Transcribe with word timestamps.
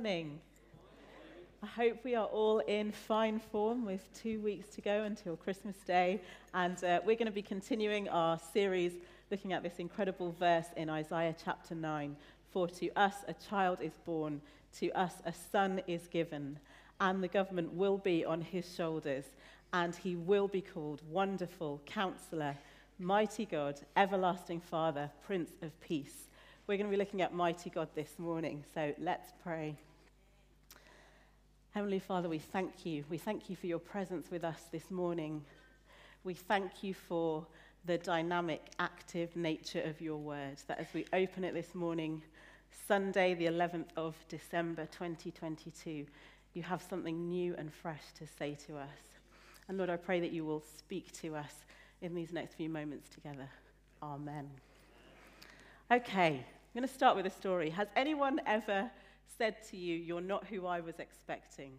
morning. 0.00 0.40
I 1.62 1.66
hope 1.66 2.04
we 2.04 2.14
are 2.14 2.24
all 2.24 2.60
in 2.60 2.90
fine 2.90 3.38
form 3.38 3.84
with 3.84 4.00
two 4.14 4.40
weeks 4.40 4.66
to 4.76 4.80
go 4.80 5.02
until 5.02 5.36
Christmas 5.36 5.76
Day. 5.86 6.22
And 6.54 6.82
uh, 6.82 7.00
we're 7.04 7.16
going 7.16 7.26
to 7.26 7.30
be 7.30 7.42
continuing 7.42 8.08
our 8.08 8.38
series 8.54 8.92
looking 9.30 9.52
at 9.52 9.62
this 9.62 9.74
incredible 9.76 10.34
verse 10.40 10.68
in 10.78 10.88
Isaiah 10.88 11.36
chapter 11.44 11.74
9. 11.74 12.16
For 12.50 12.66
to 12.66 12.90
us 12.96 13.12
a 13.28 13.34
child 13.34 13.80
is 13.82 13.92
born, 14.06 14.40
to 14.78 14.90
us 14.92 15.16
a 15.26 15.34
son 15.34 15.82
is 15.86 16.06
given, 16.06 16.58
and 16.98 17.22
the 17.22 17.28
government 17.28 17.74
will 17.74 17.98
be 17.98 18.24
on 18.24 18.40
his 18.40 18.74
shoulders, 18.74 19.26
and 19.74 19.94
he 19.94 20.16
will 20.16 20.48
be 20.48 20.62
called 20.62 21.02
Wonderful 21.10 21.82
Counselor, 21.84 22.56
Mighty 22.98 23.44
God, 23.44 23.78
Everlasting 23.98 24.62
Father, 24.62 25.10
Prince 25.26 25.50
of 25.60 25.78
Peace. 25.82 26.30
We're 26.70 26.76
going 26.76 26.88
to 26.88 26.96
be 26.96 26.96
looking 26.96 27.20
at 27.20 27.34
Mighty 27.34 27.68
God 27.68 27.88
this 27.96 28.16
morning, 28.16 28.62
so 28.72 28.94
let's 28.96 29.32
pray. 29.42 29.76
Heavenly 31.72 32.00
Father, 32.00 32.28
we 32.28 32.40
thank 32.40 32.84
you. 32.84 33.04
We 33.08 33.16
thank 33.16 33.48
you 33.48 33.54
for 33.54 33.68
your 33.68 33.78
presence 33.78 34.28
with 34.28 34.42
us 34.42 34.60
this 34.72 34.90
morning. 34.90 35.44
We 36.24 36.34
thank 36.34 36.82
you 36.82 36.94
for 36.94 37.46
the 37.84 37.96
dynamic, 37.96 38.72
active 38.80 39.36
nature 39.36 39.80
of 39.82 40.00
your 40.00 40.16
word, 40.16 40.56
that 40.66 40.80
as 40.80 40.88
we 40.92 41.06
open 41.12 41.44
it 41.44 41.54
this 41.54 41.72
morning, 41.72 42.22
Sunday, 42.88 43.34
the 43.34 43.46
11th 43.46 43.86
of 43.96 44.16
December 44.28 44.86
2022, 44.86 46.06
you 46.54 46.62
have 46.64 46.82
something 46.82 47.28
new 47.28 47.54
and 47.56 47.72
fresh 47.72 48.02
to 48.18 48.26
say 48.26 48.58
to 48.66 48.76
us. 48.76 49.18
And 49.68 49.78
Lord, 49.78 49.90
I 49.90 49.96
pray 49.96 50.18
that 50.18 50.32
you 50.32 50.44
will 50.44 50.64
speak 50.76 51.12
to 51.22 51.36
us 51.36 51.54
in 52.02 52.16
these 52.16 52.32
next 52.32 52.54
few 52.54 52.68
moments 52.68 53.08
together. 53.08 53.48
Amen. 54.02 54.50
Okay, 55.88 56.30
I'm 56.34 56.80
going 56.80 56.88
to 56.88 56.92
start 56.92 57.14
with 57.14 57.26
a 57.26 57.30
story. 57.30 57.70
Has 57.70 57.86
anyone 57.94 58.40
ever 58.44 58.90
said 59.38 59.56
to 59.70 59.76
you, 59.76 59.96
You're 59.96 60.20
not 60.20 60.46
who 60.46 60.66
I 60.66 60.80
was 60.80 60.98
expecting? 60.98 61.72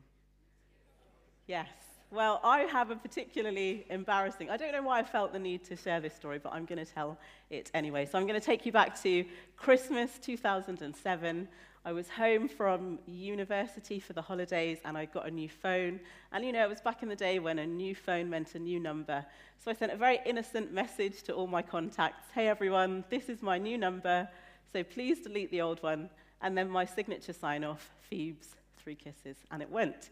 Yes. 1.48 1.70
Well, 2.12 2.42
I 2.44 2.62
have 2.62 2.92
a 2.92 2.98
particularly 2.98 3.86
embarrassing, 3.90 4.50
I 4.50 4.58
don't 4.58 4.74
know 4.74 4.82
why 4.82 5.00
I 5.00 5.04
felt 5.04 5.32
the 5.32 5.40
need 5.40 5.64
to 5.66 5.78
share 5.78 6.02
this 6.02 6.14
story, 6.14 6.40
but 6.40 6.52
I'm 6.52 6.66
going 6.66 6.86
to 6.86 6.92
tell 6.92 7.18
it 7.50 7.72
anyway. 7.74 8.06
So 8.06 8.18
I'm 8.18 8.28
going 8.28 8.40
to 8.40 8.46
take 8.46 8.66
you 8.66 8.74
back 8.74 9.02
to 9.04 9.24
Christmas 9.56 10.20
2007. 10.22 11.48
I 11.84 11.94
was 11.94 12.10
home 12.10 12.50
from 12.50 13.00
university 13.08 14.00
for 14.00 14.14
the 14.14 14.22
holidays 14.22 14.80
and 14.86 14.98
I 14.98 15.06
got 15.06 15.26
a 15.26 15.32
new 15.32 15.48
phone. 15.48 16.02
And 16.32 16.44
you 16.46 16.52
know, 16.52 16.64
it 16.64 16.70
was 16.70 16.82
back 16.82 17.02
in 17.02 17.10
the 17.10 17.16
day 17.16 17.40
when 17.40 17.60
a 17.60 17.66
new 17.66 17.96
phone 17.96 18.30
meant 18.30 18.56
a 18.56 18.60
new 18.60 18.80
number. 18.80 19.26
So 19.58 19.72
I 19.72 19.74
sent 19.74 19.92
a 19.92 19.98
very 19.98 20.20
innocent 20.26 20.72
message 20.72 21.24
to 21.24 21.34
all 21.34 21.48
my 21.48 21.62
contacts 21.62 22.28
Hey 22.34 22.50
everyone, 22.50 23.04
this 23.10 23.30
is 23.30 23.42
my 23.42 23.58
new 23.58 23.78
number. 23.78 24.28
So 24.74 24.84
please 24.84 25.22
delete 25.22 25.50
the 25.50 25.62
old 25.62 25.82
one. 25.82 26.10
and 26.42 26.58
then 26.58 26.70
my 26.70 26.86
signature 26.86 27.34
sign 27.34 27.64
off, 27.64 27.92
Phoebes, 28.10 28.56
three 28.78 28.96
kisses, 28.96 29.38
and 29.52 29.62
it 29.62 29.70
went. 29.70 30.10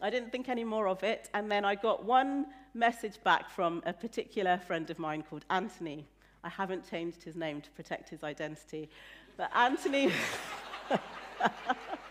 I 0.00 0.10
didn't 0.10 0.30
think 0.30 0.48
any 0.48 0.64
more 0.64 0.88
of 0.88 1.02
it, 1.02 1.28
and 1.34 1.50
then 1.50 1.64
I 1.64 1.74
got 1.74 2.04
one 2.04 2.46
message 2.74 3.22
back 3.24 3.50
from 3.50 3.82
a 3.86 3.92
particular 3.92 4.58
friend 4.58 4.88
of 4.90 4.98
mine 4.98 5.24
called 5.28 5.44
Anthony. 5.50 6.06
I 6.44 6.48
haven't 6.48 6.88
changed 6.88 7.22
his 7.22 7.34
name 7.34 7.60
to 7.60 7.70
protect 7.70 8.08
his 8.08 8.22
identity, 8.22 8.88
but 9.36 9.50
Anthony. 9.54 10.12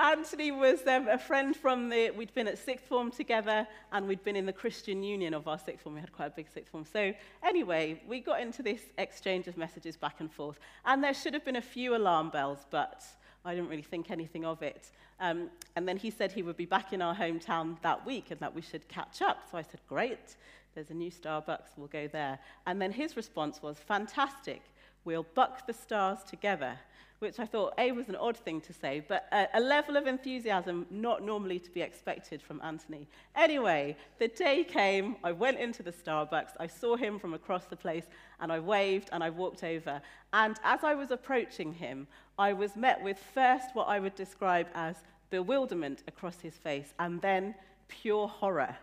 Anthony 0.00 0.50
was 0.50 0.86
um, 0.86 1.08
a 1.08 1.18
friend 1.18 1.54
from 1.54 1.90
the, 1.90 2.10
we'd 2.10 2.32
been 2.32 2.48
at 2.48 2.56
sixth 2.56 2.86
form 2.86 3.10
together 3.10 3.66
and 3.92 4.08
we'd 4.08 4.24
been 4.24 4.34
in 4.34 4.46
the 4.46 4.52
Christian 4.52 5.02
union 5.02 5.34
of 5.34 5.46
our 5.46 5.58
sixth 5.58 5.82
form. 5.82 5.94
We 5.96 6.00
had 6.00 6.10
quite 6.10 6.26
a 6.28 6.30
big 6.30 6.48
sixth 6.48 6.72
form. 6.72 6.86
So, 6.90 7.12
anyway, 7.42 8.00
we 8.08 8.20
got 8.20 8.40
into 8.40 8.62
this 8.62 8.80
exchange 8.96 9.46
of 9.46 9.58
messages 9.58 9.98
back 9.98 10.20
and 10.20 10.32
forth. 10.32 10.58
And 10.86 11.04
there 11.04 11.12
should 11.12 11.34
have 11.34 11.44
been 11.44 11.56
a 11.56 11.62
few 11.62 11.94
alarm 11.94 12.30
bells, 12.30 12.64
but 12.70 13.04
I 13.44 13.54
didn't 13.54 13.68
really 13.68 13.82
think 13.82 14.10
anything 14.10 14.46
of 14.46 14.62
it. 14.62 14.90
Um, 15.20 15.50
and 15.76 15.86
then 15.86 15.98
he 15.98 16.10
said 16.10 16.32
he 16.32 16.42
would 16.42 16.56
be 16.56 16.64
back 16.64 16.94
in 16.94 17.02
our 17.02 17.14
hometown 17.14 17.76
that 17.82 18.06
week 18.06 18.30
and 18.30 18.40
that 18.40 18.54
we 18.54 18.62
should 18.62 18.88
catch 18.88 19.20
up. 19.20 19.44
So 19.50 19.58
I 19.58 19.62
said, 19.62 19.80
Great, 19.86 20.36
there's 20.74 20.88
a 20.88 20.94
new 20.94 21.10
Starbucks, 21.10 21.76
we'll 21.76 21.88
go 21.88 22.08
there. 22.08 22.38
And 22.66 22.80
then 22.80 22.90
his 22.90 23.16
response 23.16 23.62
was, 23.62 23.76
Fantastic, 23.76 24.62
we'll 25.04 25.26
buck 25.34 25.66
the 25.66 25.72
stars 25.72 26.18
together 26.24 26.78
which 27.20 27.38
I 27.38 27.44
thought, 27.44 27.74
A, 27.76 27.92
was 27.92 28.08
an 28.08 28.16
odd 28.16 28.36
thing 28.38 28.62
to 28.62 28.72
say, 28.72 29.04
but 29.06 29.28
a, 29.30 29.46
a, 29.52 29.60
level 29.60 29.98
of 29.98 30.06
enthusiasm 30.06 30.86
not 30.90 31.22
normally 31.22 31.58
to 31.58 31.70
be 31.70 31.82
expected 31.82 32.40
from 32.40 32.62
Anthony. 32.64 33.06
Anyway, 33.36 33.94
the 34.18 34.28
day 34.28 34.64
came, 34.64 35.16
I 35.22 35.32
went 35.32 35.58
into 35.58 35.82
the 35.82 35.92
Starbucks, 35.92 36.52
I 36.58 36.66
saw 36.66 36.96
him 36.96 37.18
from 37.18 37.34
across 37.34 37.66
the 37.66 37.76
place, 37.76 38.06
and 38.40 38.50
I 38.50 38.58
waved 38.58 39.10
and 39.12 39.22
I 39.22 39.28
walked 39.28 39.64
over. 39.64 40.00
And 40.32 40.58
as 40.64 40.82
I 40.82 40.94
was 40.94 41.10
approaching 41.10 41.74
him, 41.74 42.06
I 42.38 42.54
was 42.54 42.74
met 42.74 43.02
with 43.02 43.18
first 43.34 43.66
what 43.74 43.88
I 43.88 44.00
would 44.00 44.14
describe 44.14 44.68
as 44.74 44.96
bewilderment 45.28 46.02
across 46.08 46.40
his 46.40 46.54
face, 46.54 46.94
and 46.98 47.20
then 47.20 47.54
pure 47.88 48.28
horror. 48.28 48.74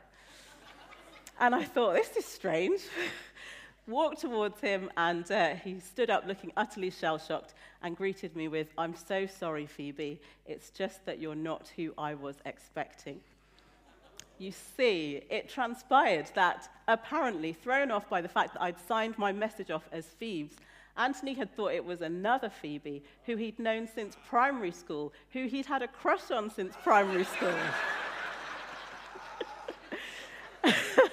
and 1.39 1.55
I 1.55 1.63
thought, 1.63 1.95
this 1.95 2.16
is 2.16 2.25
strange. 2.25 2.81
walked 3.88 4.22
towards 4.22 4.59
him, 4.59 4.90
and 4.98 5.30
uh, 5.31 5.56
he 5.56 5.80
stood 5.80 6.09
up 6.09 6.25
looking 6.28 6.52
utterly 6.58 6.90
shell 6.90 7.18
shocked 7.18 7.53
and 7.81 7.96
greeted 7.96 8.36
me 8.36 8.48
with, 8.48 8.68
I'm 8.78 8.96
so 8.96 9.25
sorry, 9.25 9.66
Phoebe. 9.66 10.20
It's 10.46 10.70
just 10.70 11.06
that 11.06 11.20
you're 11.20 11.36
not 11.36 11.72
who 11.75 11.94
I 11.97 12.14
was 12.14 12.36
expecting. 12.46 13.22
You 14.40 14.52
see, 14.52 15.24
it 15.30 15.50
transpired 15.50 16.30
that 16.36 16.70
apparently, 16.88 17.53
thrown 17.53 17.90
off 17.90 18.08
by 18.09 18.22
the 18.22 18.28
fact 18.28 18.53
that 18.53 18.62
I'd 18.62 18.80
signed 18.88 19.18
my 19.18 19.31
message 19.31 19.72
off 19.72 19.88
as 19.92 20.06
Phoebe's, 20.06 20.58
Anthony 20.96 21.34
had 21.34 21.56
thought 21.56 21.74
it 21.74 21.86
was 21.86 22.02
another 22.02 22.50
Phoebe 22.50 23.03
who 23.26 23.36
he'd 23.36 23.59
known 23.59 23.88
since 23.88 24.18
primary 24.28 24.72
school, 24.72 25.14
who 25.31 25.46
he'd 25.46 25.66
had 25.66 25.81
a 25.84 25.88
crush 25.88 26.31
on 26.31 26.50
since 26.50 26.76
primary 26.84 27.24
school. 27.24 27.53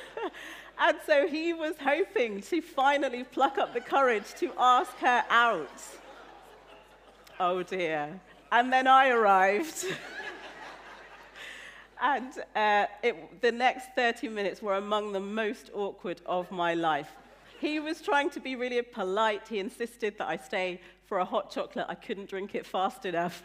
And 0.78 0.98
so 1.06 1.26
he 1.26 1.52
was 1.52 1.74
hoping 1.80 2.40
to 2.42 2.60
finally 2.60 3.24
pluck 3.24 3.58
up 3.58 3.74
the 3.74 3.80
courage 3.80 4.34
to 4.38 4.50
ask 4.58 4.96
her 4.98 5.24
out. 5.30 5.82
Oh 7.38 7.62
dear. 7.62 8.20
And 8.50 8.72
then 8.72 8.86
I 8.86 9.08
arrived. 9.08 9.84
and 12.02 12.32
uh, 12.54 12.86
it, 13.02 13.40
the 13.40 13.52
next 13.52 13.88
30 13.94 14.28
minutes 14.28 14.62
were 14.62 14.74
among 14.74 15.12
the 15.12 15.20
most 15.20 15.70
awkward 15.74 16.20
of 16.26 16.50
my 16.50 16.74
life. 16.74 17.10
He 17.60 17.80
was 17.80 18.02
trying 18.02 18.30
to 18.30 18.40
be 18.40 18.56
really 18.56 18.82
polite. 18.82 19.48
He 19.48 19.58
insisted 19.58 20.18
that 20.18 20.28
I 20.28 20.36
stay 20.36 20.80
for 21.06 21.18
a 21.18 21.24
hot 21.24 21.50
chocolate. 21.50 21.86
I 21.88 21.94
couldn't 21.94 22.28
drink 22.28 22.54
it 22.54 22.66
fast 22.66 23.06
enough. 23.06 23.42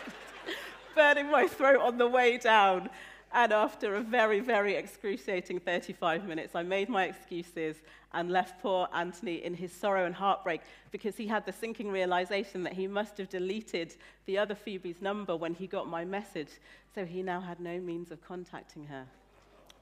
Burning 0.94 1.30
my 1.30 1.46
throat 1.46 1.80
on 1.80 1.98
the 1.98 2.06
way 2.06 2.38
down. 2.38 2.88
And 3.36 3.52
after 3.52 3.96
a 3.96 4.00
very, 4.00 4.40
very 4.40 4.76
excruciating 4.76 5.60
35 5.60 6.26
minutes, 6.26 6.54
I 6.54 6.62
made 6.62 6.88
my 6.88 7.04
excuses 7.04 7.76
and 8.14 8.30
left 8.30 8.62
poor 8.62 8.88
Anthony 8.94 9.44
in 9.44 9.52
his 9.52 9.70
sorrow 9.72 10.06
and 10.06 10.14
heartbreak 10.14 10.62
because 10.90 11.18
he 11.18 11.26
had 11.26 11.44
the 11.44 11.52
sinking 11.52 11.90
realization 11.90 12.62
that 12.62 12.72
he 12.72 12.86
must 12.86 13.18
have 13.18 13.28
deleted 13.28 13.94
the 14.24 14.38
other 14.38 14.54
Phoebe's 14.54 15.02
number 15.02 15.36
when 15.36 15.52
he 15.52 15.66
got 15.66 15.86
my 15.86 16.02
message. 16.02 16.48
So 16.94 17.04
he 17.04 17.22
now 17.22 17.42
had 17.42 17.60
no 17.60 17.78
means 17.78 18.10
of 18.10 18.26
contacting 18.26 18.86
her. 18.86 19.04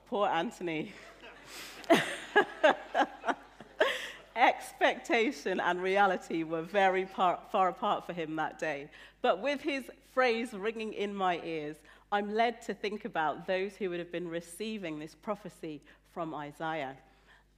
Poor 0.08 0.26
Anthony. 0.26 0.92
Expectation 4.34 5.60
and 5.60 5.80
reality 5.80 6.42
were 6.42 6.62
very 6.62 7.06
par- 7.06 7.38
far 7.52 7.68
apart 7.68 8.04
for 8.04 8.14
him 8.14 8.34
that 8.34 8.58
day. 8.58 8.88
But 9.22 9.40
with 9.40 9.60
his 9.60 9.84
phrase 10.12 10.52
ringing 10.52 10.92
in 10.92 11.14
my 11.14 11.40
ears, 11.44 11.76
I'm 12.14 12.32
led 12.32 12.62
to 12.62 12.74
think 12.74 13.06
about 13.06 13.44
those 13.44 13.74
who 13.74 13.90
would 13.90 13.98
have 13.98 14.12
been 14.12 14.28
receiving 14.28 15.00
this 15.00 15.16
prophecy 15.16 15.82
from 16.12 16.32
Isaiah. 16.32 16.94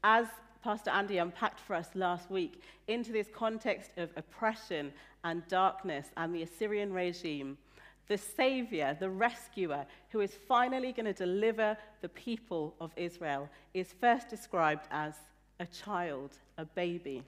As 0.03 0.29
Pastor 0.65 0.89
Andy 0.89 1.19
unpacked 1.19 1.61
for 1.61 1.77
us 1.77 1.91
last 1.95 2.31
week, 2.31 2.63
into 2.89 3.13
this 3.13 3.29
context 3.35 3.91
of 3.99 4.09
oppression 4.17 4.95
and 5.25 5.47
darkness 5.49 6.07
and 6.17 6.35
the 6.35 6.43
Assyrian 6.43 6.91
regime, 6.91 7.59
the 8.09 8.17
Savior, 8.17 8.97
the 8.99 9.11
rescuer, 9.11 9.85
who 10.09 10.21
is 10.21 10.33
finally 10.49 10.91
going 10.91 11.05
to 11.05 11.13
deliver 11.13 11.77
the 12.01 12.09
people 12.09 12.75
of 12.81 12.93
Israel, 12.97 13.51
is 13.75 13.93
first 14.01 14.31
described 14.31 14.87
as 14.91 15.17
a 15.61 15.67
child, 15.67 16.31
a 16.57 16.65
baby. 16.65 17.23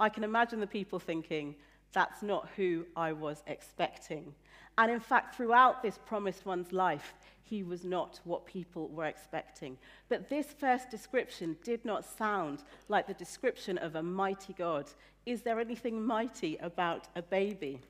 I 0.00 0.08
can 0.08 0.24
imagine 0.24 0.58
the 0.58 0.66
people 0.66 0.98
thinking, 0.98 1.54
that's 1.92 2.22
not 2.22 2.48
who 2.56 2.86
I 2.96 3.12
was 3.12 3.42
expecting. 3.46 4.34
And 4.78 4.90
in 4.90 5.00
fact, 5.00 5.36
throughout 5.36 5.82
this 5.82 5.98
promised 6.04 6.44
one's 6.44 6.72
life, 6.72 7.14
he 7.42 7.62
was 7.62 7.84
not 7.84 8.20
what 8.24 8.44
people 8.44 8.88
were 8.88 9.06
expecting. 9.06 9.78
But 10.08 10.28
this 10.28 10.46
first 10.58 10.90
description 10.90 11.56
did 11.64 11.84
not 11.84 12.04
sound 12.04 12.64
like 12.88 13.06
the 13.06 13.14
description 13.14 13.78
of 13.78 13.94
a 13.94 14.02
mighty 14.02 14.52
God. 14.52 14.86
Is 15.24 15.42
there 15.42 15.60
anything 15.60 16.04
mighty 16.04 16.56
about 16.58 17.06
a 17.14 17.22
baby? 17.22 17.80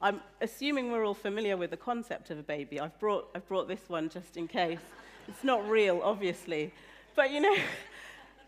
I'm 0.00 0.20
assuming 0.40 0.90
we're 0.90 1.04
all 1.04 1.14
familiar 1.14 1.56
with 1.56 1.70
the 1.70 1.76
concept 1.76 2.30
of 2.30 2.38
a 2.38 2.42
baby. 2.42 2.80
I've 2.80 2.98
brought, 2.98 3.30
I've 3.34 3.46
brought 3.48 3.68
this 3.68 3.88
one 3.88 4.08
just 4.08 4.36
in 4.36 4.46
case. 4.46 4.80
It's 5.28 5.44
not 5.44 5.68
real, 5.68 6.00
obviously. 6.02 6.72
But 7.14 7.30
you 7.30 7.40
know, 7.40 7.54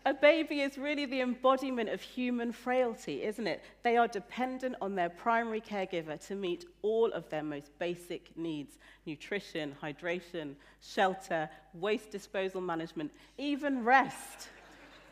a 0.05 0.13
baby 0.13 0.61
is 0.61 0.77
really 0.77 1.07
the 1.07 1.21
embodiment 1.21 1.89
of 1.89 1.99
human 1.99 2.51
frailty, 2.51 3.23
isn't 3.23 3.47
it? 3.47 3.63
They 3.81 3.97
are 3.97 4.07
dependent 4.07 4.75
on 4.79 4.93
their 4.93 5.09
primary 5.09 5.59
caregiver 5.59 6.23
to 6.27 6.35
meet 6.35 6.65
all 6.83 7.11
of 7.11 7.27
their 7.29 7.41
most 7.41 7.71
basic 7.79 8.29
needs 8.37 8.77
nutrition, 9.07 9.75
hydration, 9.81 10.53
shelter, 10.79 11.49
waste 11.73 12.11
disposal 12.11 12.61
management, 12.61 13.11
even 13.39 13.83
rest. 13.83 14.49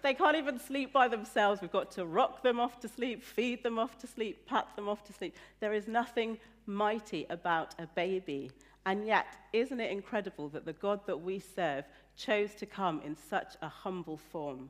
They 0.03 0.13
can't 0.13 0.35
even 0.35 0.59
sleep 0.59 0.93
by 0.93 1.07
themselves. 1.07 1.61
We've 1.61 1.71
got 1.71 1.91
to 1.91 2.05
rock 2.05 2.43
them 2.43 2.59
off 2.59 2.79
to 2.81 2.87
sleep, 2.87 3.23
feed 3.23 3.63
them 3.63 3.79
off 3.79 3.97
to 3.99 4.07
sleep, 4.07 4.45
pat 4.45 4.67
them 4.75 4.89
off 4.89 5.03
to 5.05 5.13
sleep. 5.13 5.35
There 5.59 5.73
is 5.73 5.87
nothing 5.87 6.37
mighty 6.67 7.25
about 7.29 7.73
a 7.79 7.87
baby. 7.87 8.51
And 8.85 9.07
yet, 9.07 9.25
isn't 9.53 9.79
it 9.79 9.91
incredible 9.91 10.49
that 10.49 10.65
the 10.65 10.73
God 10.73 10.99
that 11.07 11.17
we 11.17 11.39
serve 11.39 11.85
chose 12.15 12.53
to 12.55 12.65
come 12.65 13.01
in 13.05 13.15
such 13.15 13.55
a 13.61 13.69
humble 13.69 14.17
form? 14.17 14.69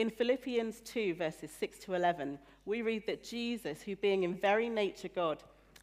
In 0.00 0.08
Philippians 0.08 0.80
2, 0.80 1.12
verses 1.12 1.50
6 1.60 1.80
to 1.80 1.92
11, 1.92 2.38
we 2.64 2.80
read 2.80 3.06
that 3.06 3.22
Jesus, 3.22 3.82
who 3.82 3.96
being 3.96 4.22
in 4.22 4.34
very 4.34 4.70
nature 4.70 5.10
God, 5.14 5.42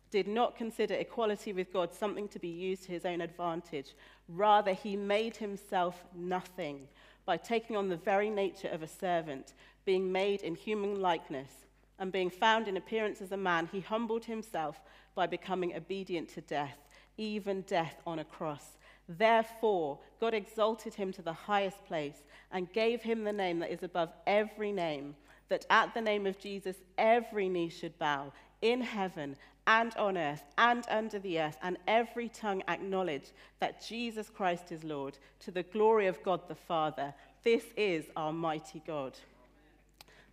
did 0.10 0.28
not 0.28 0.56
consider 0.56 0.96
equality 0.96 1.54
with 1.54 1.72
God 1.72 1.94
something 1.94 2.28
to 2.30 2.40
be 2.40 2.48
used 2.48 2.86
to 2.86 2.92
his 2.92 3.06
own 3.06 3.22
advantage. 3.22 3.94
Rather, 4.28 4.74
he 4.74 4.96
made 4.96 5.38
himself 5.38 6.04
nothing 6.16 6.88
by 7.28 7.38
taking 7.38 7.78
on 7.78 7.90
the 7.90 7.96
very 7.96 8.31
nature 8.31 8.69
of 8.69 8.81
a 8.81 8.88
servant, 8.88 9.54
being 9.86 10.12
made 10.12 10.42
in 10.42 10.56
human 10.56 11.00
likeness, 11.00 11.52
and 12.00 12.12
being 12.12 12.31
found 12.31 12.68
in 12.68 12.75
appearance 12.75 13.22
as 13.22 13.34
a 13.34 13.38
man, 13.38 13.70
he 13.72 13.81
humbled 13.81 14.25
himself 14.25 14.81
by 15.13 15.28
becoming 15.28 15.75
obedient 15.75 16.28
to 16.30 16.42
death, 16.42 16.80
even 17.18 17.62
death 17.68 18.02
on 18.08 18.18
a 18.18 18.25
cross. 18.25 18.80
Therefore, 19.09 20.00
God 20.19 20.33
exalted 20.33 20.94
him 20.94 21.12
to 21.13 21.21
the 21.21 21.33
highest 21.33 21.86
place 21.86 22.24
and 22.51 22.71
gave 22.74 23.01
him 23.01 23.24
the 23.24 23.33
name 23.33 23.59
that 23.59 23.71
is 23.71 23.83
above 23.83 24.12
every 24.25 24.71
name, 24.71 25.15
that 25.50 25.65
at 25.69 25.94
the 25.94 26.01
name 26.01 26.25
of 26.25 26.39
Jesus 26.39 26.77
every 26.98 27.48
knee 27.48 27.69
should 27.69 27.98
bow 27.98 28.33
in 28.62 28.81
heaven 28.81 29.38
and 29.65 29.95
on 29.98 30.18
earth 30.18 30.44
and 30.57 30.86
under 30.89 31.19
the 31.19 31.39
earth, 31.39 31.57
and 31.62 31.77
every 31.88 32.30
tongue 32.30 32.63
acknowledge 32.68 33.31
that 33.59 33.86
Jesus 33.86 34.30
Christ 34.30 34.71
is 34.71 34.83
Lord, 34.83 35.18
to 35.42 35.51
the 35.51 35.63
glory 35.63 36.07
of 36.07 36.24
God 36.24 36.48
the 36.48 36.56
Father. 36.56 37.13
This 37.44 37.65
is 37.75 38.06
our 38.15 38.31
mighty 38.31 38.81
God. 38.88 39.13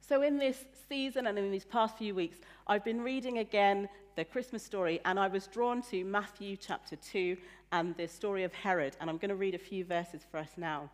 So, 0.06 0.21
in 0.21 0.37
this 0.37 0.67
season 0.87 1.29
and 1.29 1.39
in 1.39 1.51
these 1.51 1.65
past 1.65 1.97
few 1.97 2.15
weeks, 2.15 2.37
I've 2.67 2.85
been 2.85 3.01
reading 3.01 3.39
again 3.39 3.89
the 4.17 4.25
Christmas 4.27 4.62
story, 4.62 5.01
and 5.06 5.19
I 5.19 5.29
was 5.29 5.47
drawn 5.47 5.81
to 5.85 6.05
Matthew 6.05 6.59
chapter 6.59 6.95
2 6.97 7.39
and 7.73 7.97
the 7.97 8.06
story 8.06 8.45
of 8.45 8.53
Herod. 8.53 8.99
And 9.01 9.09
I'm 9.09 9.17
going 9.17 9.31
to 9.31 9.35
read 9.35 9.55
a 9.55 9.59
few 9.59 9.83
verses 9.83 10.21
for 10.31 10.37
us 10.37 10.51
now. 10.59 10.91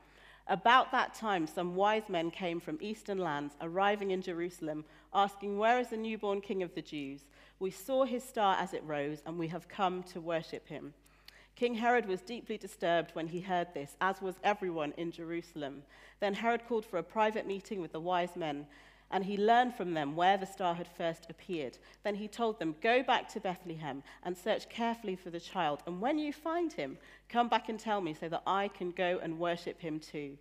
About 0.46 0.92
that 0.92 1.12
time, 1.12 1.48
some 1.48 1.74
wise 1.74 2.08
men 2.08 2.30
came 2.30 2.60
from 2.60 2.78
eastern 2.80 3.18
lands, 3.18 3.56
arriving 3.60 4.12
in 4.12 4.22
Jerusalem, 4.22 4.84
asking, 5.12 5.58
Where 5.58 5.80
is 5.80 5.88
the 5.88 5.96
newborn 5.96 6.40
king 6.40 6.62
of 6.62 6.72
the 6.76 6.82
Jews? 6.82 7.22
We 7.58 7.72
saw 7.72 8.04
his 8.04 8.22
star 8.22 8.54
as 8.60 8.74
it 8.74 8.84
rose, 8.84 9.22
and 9.26 9.36
we 9.36 9.48
have 9.48 9.66
come 9.66 10.04
to 10.04 10.20
worship 10.20 10.68
him. 10.68 10.94
King 11.56 11.74
Herod 11.74 12.06
was 12.06 12.22
deeply 12.22 12.56
disturbed 12.56 13.10
when 13.14 13.26
he 13.26 13.40
heard 13.40 13.74
this, 13.74 13.96
as 14.00 14.22
was 14.22 14.36
everyone 14.44 14.94
in 14.96 15.10
Jerusalem. 15.10 15.82
Then 16.20 16.34
Herod 16.34 16.62
called 16.68 16.86
for 16.86 16.98
a 16.98 17.02
private 17.02 17.46
meeting 17.46 17.80
with 17.80 17.90
the 17.90 18.00
wise 18.00 18.36
men, 18.36 18.66
and 19.10 19.24
he 19.24 19.36
learned 19.36 19.74
from 19.74 19.94
them 19.94 20.14
where 20.14 20.36
the 20.36 20.46
star 20.46 20.74
had 20.74 20.88
first 20.88 21.26
appeared. 21.28 21.78
Then 22.04 22.14
he 22.14 22.28
told 22.28 22.58
them, 22.58 22.76
Go 22.80 23.02
back 23.02 23.28
to 23.32 23.40
Bethlehem 23.40 24.02
and 24.22 24.36
search 24.36 24.68
carefully 24.68 25.16
for 25.16 25.30
the 25.30 25.40
child, 25.40 25.82
and 25.86 26.00
when 26.00 26.18
you 26.18 26.32
find 26.32 26.72
him, 26.72 26.98
come 27.28 27.48
back 27.48 27.68
and 27.68 27.78
tell 27.78 28.00
me 28.00 28.14
so 28.14 28.28
that 28.28 28.42
I 28.46 28.68
can 28.68 28.90
go 28.92 29.18
and 29.22 29.38
worship 29.38 29.80
him 29.80 29.98
too. 29.98 30.38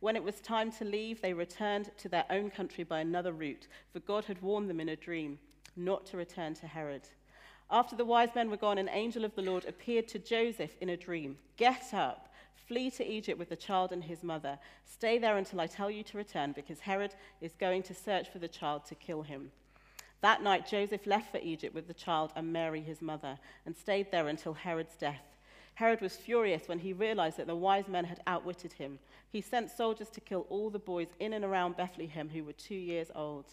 When 0.00 0.16
it 0.16 0.24
was 0.24 0.40
time 0.40 0.72
to 0.72 0.84
leave, 0.84 1.20
they 1.20 1.32
returned 1.32 1.90
to 1.98 2.08
their 2.08 2.24
own 2.30 2.50
country 2.50 2.82
by 2.84 3.00
another 3.00 3.32
route, 3.32 3.68
for 3.92 4.00
God 4.00 4.24
had 4.24 4.42
warned 4.42 4.68
them 4.68 4.80
in 4.80 4.88
a 4.88 4.96
dream 4.96 5.38
not 5.76 6.06
to 6.06 6.16
return 6.16 6.54
to 6.54 6.66
Herod. 6.66 7.08
After 7.70 7.96
the 7.96 8.04
wise 8.04 8.34
men 8.34 8.50
were 8.50 8.56
gone, 8.56 8.78
an 8.78 8.90
angel 8.90 9.24
of 9.24 9.34
the 9.34 9.42
Lord 9.42 9.64
appeared 9.64 10.08
to 10.08 10.18
Joseph 10.18 10.76
in 10.80 10.90
a 10.90 10.96
dream. 10.96 11.38
Get 11.56 11.94
up, 11.94 12.31
flee 12.66 12.90
to 12.92 13.06
Egypt 13.06 13.38
with 13.38 13.48
the 13.48 13.56
child 13.56 13.92
and 13.92 14.04
his 14.04 14.22
mother. 14.22 14.58
Stay 14.84 15.18
there 15.18 15.36
until 15.36 15.60
I 15.60 15.66
tell 15.66 15.90
you 15.90 16.02
to 16.04 16.16
return, 16.16 16.52
because 16.52 16.80
Herod 16.80 17.14
is 17.40 17.54
going 17.54 17.82
to 17.84 17.94
search 17.94 18.28
for 18.30 18.38
the 18.38 18.48
child 18.48 18.84
to 18.86 18.94
kill 18.94 19.22
him. 19.22 19.50
That 20.20 20.42
night, 20.42 20.68
Joseph 20.68 21.06
left 21.06 21.32
for 21.32 21.38
Egypt 21.38 21.74
with 21.74 21.88
the 21.88 21.94
child 21.94 22.32
and 22.36 22.52
Mary, 22.52 22.80
his 22.80 23.02
mother, 23.02 23.38
and 23.66 23.76
stayed 23.76 24.10
there 24.10 24.28
until 24.28 24.54
Herod's 24.54 24.96
death. 24.96 25.24
Herod 25.74 26.00
was 26.00 26.16
furious 26.16 26.68
when 26.68 26.78
he 26.78 26.92
realized 26.92 27.38
that 27.38 27.46
the 27.46 27.56
wise 27.56 27.88
men 27.88 28.04
had 28.04 28.20
outwitted 28.26 28.74
him. 28.74 28.98
He 29.30 29.40
sent 29.40 29.70
soldiers 29.70 30.10
to 30.10 30.20
kill 30.20 30.46
all 30.48 30.70
the 30.70 30.78
boys 30.78 31.08
in 31.18 31.32
and 31.32 31.44
around 31.44 31.76
Bethlehem 31.76 32.28
who 32.28 32.44
were 32.44 32.52
two 32.52 32.74
years 32.74 33.10
old. 33.14 33.46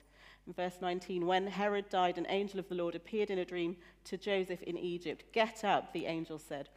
In 0.46 0.54
verse 0.54 0.78
19, 0.82 1.26
when 1.26 1.48
Herod 1.48 1.90
died, 1.90 2.18
an 2.18 2.26
angel 2.30 2.60
of 2.60 2.68
the 2.68 2.76
Lord 2.76 2.96
appeared 2.96 3.30
in 3.30 3.40
a 3.40 3.46
dream 3.46 3.78
to 4.06 4.18
Joseph 4.18 4.62
in 4.64 4.78
Egypt. 4.78 5.24
Get 5.32 5.64
up, 5.64 5.94
the 5.94 6.08
angel 6.08 6.38
said. 6.40 6.70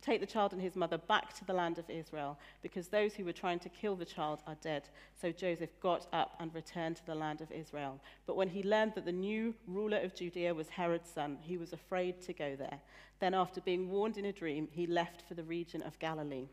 Take 0.00 0.20
the 0.20 0.26
child 0.26 0.52
and 0.52 0.62
his 0.62 0.76
mother 0.76 0.98
back 0.98 1.34
to 1.34 1.44
the 1.44 1.52
land 1.52 1.78
of 1.78 1.90
Israel, 1.90 2.38
because 2.62 2.88
those 2.88 3.14
who 3.14 3.24
were 3.24 3.32
trying 3.32 3.58
to 3.60 3.68
kill 3.68 3.96
the 3.96 4.04
child 4.04 4.40
are 4.46 4.56
dead. 4.62 4.88
So 5.20 5.32
Joseph 5.32 5.70
got 5.80 6.06
up 6.12 6.36
and 6.38 6.54
returned 6.54 6.96
to 6.96 7.06
the 7.06 7.14
land 7.14 7.40
of 7.40 7.50
Israel. 7.50 8.00
But 8.26 8.36
when 8.36 8.48
he 8.48 8.62
learned 8.62 8.94
that 8.94 9.04
the 9.04 9.12
new 9.12 9.54
ruler 9.66 9.98
of 9.98 10.14
Judea 10.14 10.54
was 10.54 10.68
Herod's 10.68 11.10
son, 11.10 11.38
he 11.40 11.56
was 11.56 11.72
afraid 11.72 12.22
to 12.22 12.32
go 12.32 12.54
there. 12.54 12.78
Then, 13.20 13.34
after 13.34 13.60
being 13.60 13.90
warned 13.90 14.16
in 14.16 14.26
a 14.26 14.32
dream, 14.32 14.68
he 14.70 14.86
left 14.86 15.22
for 15.26 15.34
the 15.34 15.42
region 15.42 15.82
of 15.82 15.98
Galilee. 15.98 16.46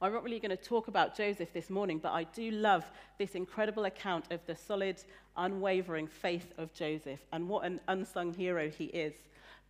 I'm 0.00 0.12
not 0.12 0.22
really 0.22 0.38
going 0.38 0.56
to 0.56 0.56
talk 0.56 0.86
about 0.86 1.16
Joseph 1.16 1.52
this 1.52 1.70
morning, 1.70 1.98
but 1.98 2.12
I 2.12 2.24
do 2.24 2.52
love 2.52 2.84
this 3.18 3.34
incredible 3.34 3.84
account 3.84 4.30
of 4.30 4.44
the 4.46 4.54
solid, 4.54 5.02
unwavering 5.36 6.06
faith 6.06 6.52
of 6.56 6.72
Joseph 6.72 7.20
and 7.32 7.48
what 7.48 7.64
an 7.64 7.80
unsung 7.88 8.32
hero 8.32 8.68
he 8.68 8.86
is. 8.86 9.14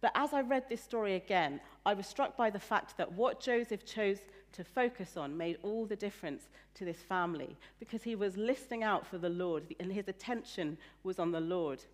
But 0.01 0.13
as 0.15 0.33
I 0.33 0.43
read 0.43 0.69
this 0.69 0.83
story 0.83 1.17
again, 1.17 1.61
I 1.85 1.95
was 1.95 2.07
struck 2.07 2.37
by 2.37 2.51
the 2.51 2.61
fact 2.61 2.97
that 2.97 3.13
what 3.13 3.41
Joseph 3.41 3.85
chose 3.85 4.19
to 4.53 4.65
focus 4.65 5.17
on 5.17 5.37
made 5.37 5.59
all 5.63 5.87
the 5.87 5.97
difference 5.97 6.49
to 6.75 6.85
this 6.85 6.99
family 6.99 7.57
because 7.81 8.03
he 8.03 8.15
was 8.15 8.37
listening 8.37 8.83
out 8.85 9.07
for 9.07 9.19
the 9.19 9.29
Lord 9.29 9.65
and 9.81 9.93
his 9.93 10.09
attention 10.09 10.79
was 11.03 11.19
on 11.19 11.33
the 11.33 11.41
Lord. 11.41 11.85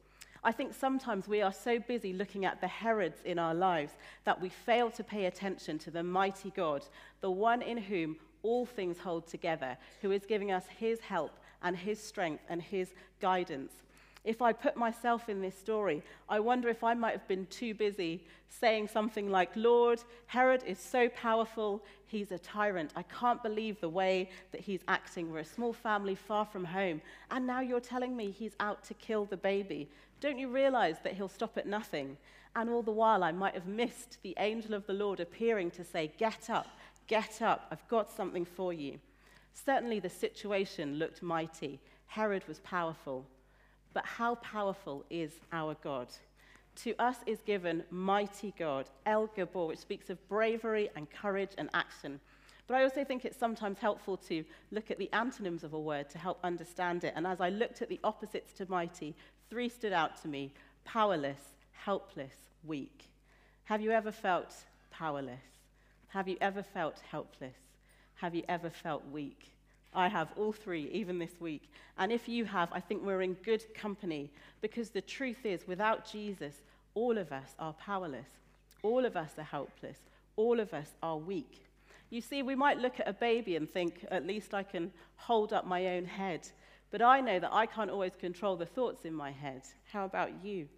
I 0.47 0.53
think 0.53 0.75
sometimes 0.75 1.27
we 1.27 1.41
are 1.41 1.53
so 1.53 1.79
busy 1.79 2.13
looking 2.13 2.45
at 2.45 2.61
the 2.61 2.69
Herods 2.69 3.23
in 3.25 3.39
our 3.39 3.55
lives 3.55 3.93
that 4.25 4.41
we 4.41 4.51
fail 4.51 4.91
to 4.91 5.03
pay 5.03 5.25
attention 5.25 5.79
to 5.79 5.91
the 5.91 6.03
mighty 6.03 6.51
God, 6.51 6.85
the 7.23 7.31
one 7.31 7.63
in 7.63 7.79
whom 7.79 8.17
all 8.43 8.67
things 8.67 8.99
hold 8.99 9.27
together, 9.27 9.79
who 10.03 10.11
is 10.11 10.27
giving 10.27 10.53
us 10.53 10.67
his 10.79 11.01
help 11.01 11.33
and 11.63 11.75
his 11.75 11.99
strength 11.99 12.45
and 12.51 12.61
his 12.61 12.93
guidance. 13.21 13.73
If 14.25 14.41
I 14.41 14.55
put 14.55 14.75
myself 14.75 15.29
in 15.29 15.43
this 15.43 15.57
story, 15.57 16.03
I 16.31 16.41
wonder 16.41 16.71
if 16.71 16.83
I 16.83 16.95
might 16.95 17.13
have 17.13 17.29
been 17.29 17.45
too 17.47 17.75
busy 17.75 18.25
saying 18.49 18.89
something 18.89 19.31
like, 19.31 19.51
Lord, 19.55 20.03
Herod 20.27 20.63
is 20.67 20.79
so 20.79 21.11
powerful, 21.11 21.83
he's 22.07 22.33
a 22.33 22.39
tyrant. 22.39 22.93
I 22.97 23.03
can't 23.03 23.43
believe 23.43 23.81
the 23.81 23.89
way 23.91 24.31
that 24.53 24.63
he's 24.63 24.81
acting. 24.89 25.31
We're 25.31 25.41
a 25.41 25.45
small 25.45 25.75
family 25.75 26.15
far 26.15 26.47
from 26.47 26.65
home, 26.65 27.03
and 27.31 27.47
now 27.47 27.61
you're 27.61 27.81
telling 27.81 28.17
me 28.17 28.31
he's 28.31 28.57
out 28.61 28.83
to 28.85 28.95
kill 28.95 29.27
the 29.27 29.37
baby. 29.37 29.91
Don't 30.21 30.39
you 30.39 30.49
realize 30.49 30.97
that 31.05 31.13
he'll 31.13 31.29
stop 31.29 31.59
at 31.59 31.67
nothing? 31.67 32.17
And 32.57 32.71
all 32.71 32.83
the 32.83 32.93
while, 32.93 33.23
I 33.23 33.33
might 33.33 33.55
have 33.55 33.67
missed 33.67 34.19
the 34.23 34.35
angel 34.39 34.73
of 34.73 34.87
the 34.87 34.95
Lord 34.95 35.21
appearing 35.21 35.71
to 35.73 35.85
say, 35.85 36.11
Get 36.17 36.49
up, 36.49 36.69
get 37.09 37.43
up, 37.43 37.67
I've 37.71 37.87
got 37.89 38.11
something 38.11 38.47
for 38.47 38.73
you. 38.73 38.99
Certainly, 39.53 40.01
the 40.01 40.09
situation 40.09 40.99
looked 40.99 41.23
mighty. 41.23 41.79
Herod 42.07 42.47
was 42.49 42.61
powerful. 42.61 43.27
But 43.95 44.05
how 44.05 44.35
powerful 44.37 45.05
is 45.09 45.33
our 45.53 45.77
God? 45.83 46.09
To 46.83 46.95
us 46.99 47.17
is 47.27 47.41
given 47.43 47.85
mighty 47.91 48.53
God, 48.59 48.91
El 49.07 49.29
Gibbor, 49.29 49.69
which 49.69 49.79
speaks 49.79 50.11
of 50.11 50.29
bravery 50.29 50.91
and 50.97 51.09
courage 51.11 51.53
and 51.57 51.71
action. 51.73 52.21
But 52.67 52.75
I 52.75 52.83
also 52.83 53.05
think 53.05 53.25
it's 53.25 53.39
sometimes 53.39 53.79
helpful 53.79 54.17
to 54.29 54.45
look 54.73 54.91
at 54.91 54.99
the 54.99 55.13
antonyms 55.13 55.63
of 55.63 55.75
a 55.75 55.79
word 55.79 56.11
to 56.11 56.19
help 56.19 56.41
understand 56.43 57.05
it. 57.05 57.13
And 57.15 57.27
as 57.27 57.41
I 57.41 57.51
looked 57.51 57.83
at 57.83 57.89
the 57.89 58.01
opposites 58.03 58.53
to 58.55 58.67
mighty, 58.69 59.15
three 59.49 59.69
stood 59.69 59.93
out 59.93 60.21
to 60.23 60.29
me 60.29 60.53
powerless, 60.85 61.41
helpless, 61.73 62.35
weak. 62.65 63.05
Have 63.65 63.81
you 63.81 63.93
ever 63.93 64.11
felt 64.11 64.55
powerless? 64.91 65.45
Have 66.09 66.27
you 66.27 66.37
ever 66.41 66.63
felt 66.63 67.01
helpless? 67.11 67.57
Have 68.17 68.35
you 68.35 68.43
ever 68.49 68.71
felt 68.71 69.07
weak? 69.13 69.54
I 69.95 70.09
have 70.09 70.29
all 70.37 70.53
three, 70.53 70.91
even 70.93 71.19
this 71.19 71.41
week. 71.41 71.71
And 71.99 72.11
if 72.11 72.29
you 72.29 72.45
have, 72.45 72.69
I 72.73 72.81
think 72.81 73.03
we're 73.05 73.23
in 73.23 73.35
good 73.35 73.65
company 73.75 74.31
because 74.61 74.91
the 74.91 75.01
truth 75.01 75.45
is, 75.47 75.67
without 75.67 76.11
Jesus, 76.11 76.63
all 76.95 77.17
of 77.19 77.33
us 77.33 77.55
are 77.59 77.73
powerless. 77.75 78.29
All 78.83 79.05
of 79.05 79.17
us 79.17 79.31
are 79.39 79.45
helpless. 79.45 79.99
All 80.37 80.61
of 80.61 80.75
us 80.75 80.89
are 81.03 81.17
weak. 81.17 81.65
You 82.11 82.21
see, 82.21 82.43
we 82.43 82.55
might 82.55 82.79
look 82.79 83.01
at 83.01 83.09
a 83.09 83.13
baby 83.13 83.57
and 83.57 83.69
think, 83.69 84.05
at 84.11 84.27
least 84.27 84.55
I 84.55 84.63
can 84.63 84.93
hold 85.17 85.53
up 85.53 85.67
my 85.67 85.97
own 85.97 86.05
head. 86.05 86.49
But 86.91 87.03
I 87.03 87.21
know 87.21 87.39
that 87.41 87.53
I 87.53 87.67
can't 87.67 87.91
always 87.91 88.15
control 88.15 88.57
the 88.57 88.67
thoughts 88.67 89.05
in 89.05 89.15
my 89.15 89.33
head. 89.33 89.63
How 89.93 90.05
about 90.05 90.45
you? 90.45 90.69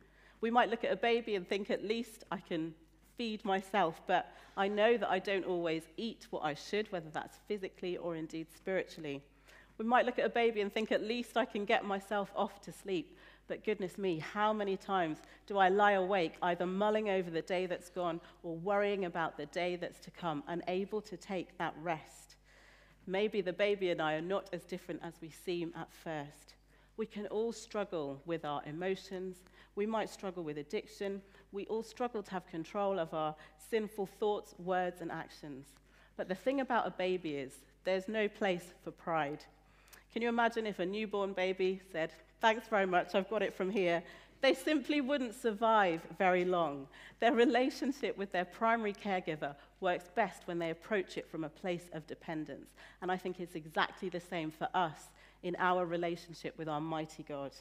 We 0.40 0.50
might 0.50 0.70
look 0.70 0.84
at 0.84 0.92
a 0.92 0.96
baby 0.96 1.34
and 1.34 1.46
think, 1.46 1.70
at 1.70 1.84
least 1.84 2.24
I 2.30 2.38
can 2.38 2.74
feed 3.16 3.44
myself, 3.44 4.00
but 4.06 4.32
I 4.56 4.68
know 4.68 4.96
that 4.96 5.10
I 5.10 5.18
don't 5.18 5.44
always 5.44 5.82
eat 5.96 6.26
what 6.30 6.44
I 6.44 6.54
should, 6.54 6.90
whether 6.92 7.10
that's 7.10 7.38
physically 7.48 7.96
or 7.96 8.16
indeed 8.16 8.46
spiritually. 8.54 9.22
We 9.78 9.84
might 9.84 10.06
look 10.06 10.18
at 10.18 10.24
a 10.24 10.30
baby 10.30 10.62
and 10.62 10.72
think, 10.72 10.90
at 10.90 11.02
least 11.02 11.36
I 11.36 11.44
can 11.44 11.64
get 11.64 11.84
myself 11.84 12.30
off 12.34 12.60
to 12.62 12.72
sleep. 12.72 13.16
But 13.48 13.64
goodness 13.64 13.98
me, 13.98 14.18
how 14.18 14.52
many 14.52 14.76
times 14.76 15.18
do 15.46 15.58
I 15.58 15.68
lie 15.68 15.92
awake, 15.92 16.34
either 16.42 16.66
mulling 16.66 17.10
over 17.10 17.30
the 17.30 17.42
day 17.42 17.66
that's 17.66 17.90
gone 17.90 18.20
or 18.42 18.56
worrying 18.56 19.04
about 19.04 19.36
the 19.36 19.46
day 19.46 19.76
that's 19.76 20.00
to 20.00 20.10
come, 20.10 20.42
unable 20.48 21.00
to 21.02 21.16
take 21.16 21.56
that 21.58 21.74
rest? 21.82 22.36
Maybe 23.06 23.40
the 23.40 23.52
baby 23.52 23.90
and 23.90 24.02
I 24.02 24.14
are 24.14 24.20
not 24.20 24.48
as 24.52 24.64
different 24.64 25.02
as 25.04 25.14
we 25.20 25.30
seem 25.30 25.72
at 25.76 25.92
first. 25.92 26.55
We 26.96 27.06
can 27.06 27.26
all 27.26 27.52
struggle 27.52 28.22
with 28.24 28.44
our 28.44 28.62
emotions. 28.64 29.36
We 29.74 29.86
might 29.86 30.08
struggle 30.08 30.42
with 30.42 30.58
addiction. 30.58 31.20
We 31.52 31.66
all 31.66 31.82
struggle 31.82 32.22
to 32.22 32.30
have 32.30 32.46
control 32.46 32.98
of 32.98 33.12
our 33.12 33.34
sinful 33.70 34.06
thoughts, 34.06 34.54
words, 34.58 35.02
and 35.02 35.12
actions. 35.12 35.66
But 36.16 36.28
the 36.28 36.34
thing 36.34 36.60
about 36.60 36.86
a 36.86 36.90
baby 36.90 37.34
is 37.34 37.52
there's 37.84 38.08
no 38.08 38.28
place 38.28 38.72
for 38.82 38.90
pride. 38.90 39.44
Can 40.12 40.22
you 40.22 40.28
imagine 40.30 40.66
if 40.66 40.78
a 40.78 40.86
newborn 40.86 41.34
baby 41.34 41.80
said, 41.92 42.10
Thanks 42.40 42.68
very 42.68 42.86
much, 42.86 43.14
I've 43.14 43.28
got 43.28 43.42
it 43.42 43.54
from 43.54 43.70
here? 43.70 44.02
They 44.42 44.54
simply 44.54 45.00
wouldn't 45.00 45.34
survive 45.34 46.02
very 46.18 46.44
long. 46.44 46.86
Their 47.20 47.32
relationship 47.32 48.16
with 48.16 48.32
their 48.32 48.44
primary 48.44 48.92
caregiver 48.92 49.54
works 49.80 50.10
best 50.14 50.46
when 50.46 50.58
they 50.58 50.70
approach 50.70 51.16
it 51.16 51.28
from 51.30 51.44
a 51.44 51.48
place 51.48 51.88
of 51.92 52.06
dependence. 52.06 52.70
And 53.02 53.10
I 53.10 53.16
think 53.16 53.40
it's 53.40 53.54
exactly 53.54 54.08
the 54.08 54.20
same 54.20 54.50
for 54.50 54.68
us 54.74 55.08
in 55.42 55.56
our 55.58 55.84
relationship 55.84 56.56
with 56.58 56.68
our 56.68 56.80
mighty 56.80 57.22
God. 57.22 57.52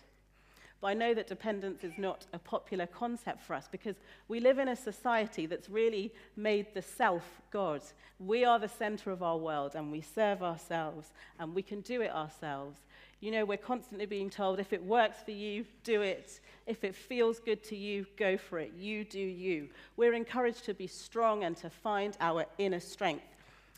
But 0.82 0.88
I 0.88 0.94
know 0.94 1.14
that 1.14 1.28
dependence 1.28 1.84
is 1.84 1.94
not 1.98 2.26
a 2.34 2.40
popular 2.40 2.86
concept 2.86 3.42
for 3.42 3.54
us 3.54 3.68
because 3.72 3.96
we 4.28 4.40
live 4.40 4.60
in 4.60 4.68
a 4.68 4.76
society 4.76 5.46
that's 5.46 5.70
really 5.70 6.14
made 6.36 6.74
the 6.74 6.82
self 6.82 7.42
God. 7.52 7.82
We 8.20 8.46
are 8.46 8.60
the 8.60 8.68
center 8.68 9.12
of 9.12 9.24
our 9.24 9.38
world 9.38 9.76
and 9.76 9.92
we 9.92 10.02
serve 10.02 10.44
ourselves 10.44 11.12
and 11.40 11.56
we 11.56 11.62
can 11.62 11.82
do 11.82 12.02
it 12.02 12.12
ourselves. 12.12 12.80
You 13.22 13.32
know, 13.32 13.46
we're 13.46 13.58
constantly 13.58 14.06
being 14.06 14.30
told 14.30 14.60
if 14.60 14.74
it 14.74 14.84
works 14.84 15.18
for 15.24 15.32
you, 15.32 15.66
do 15.84 16.02
it. 16.02 16.40
If 16.68 16.84
it 16.84 16.94
feels 16.94 17.40
good 17.40 17.64
to 17.64 17.76
you, 17.76 18.06
go 18.18 18.38
for 18.38 18.60
it. 18.60 18.74
You 18.78 19.06
do 19.06 19.20
you. 19.20 19.70
We're 19.98 20.14
encouraged 20.14 20.66
to 20.66 20.74
be 20.74 20.88
strong 20.88 21.46
and 21.46 21.56
to 21.58 21.70
find 21.70 22.18
our 22.20 22.46
inner 22.58 22.80
strength. 22.80 23.35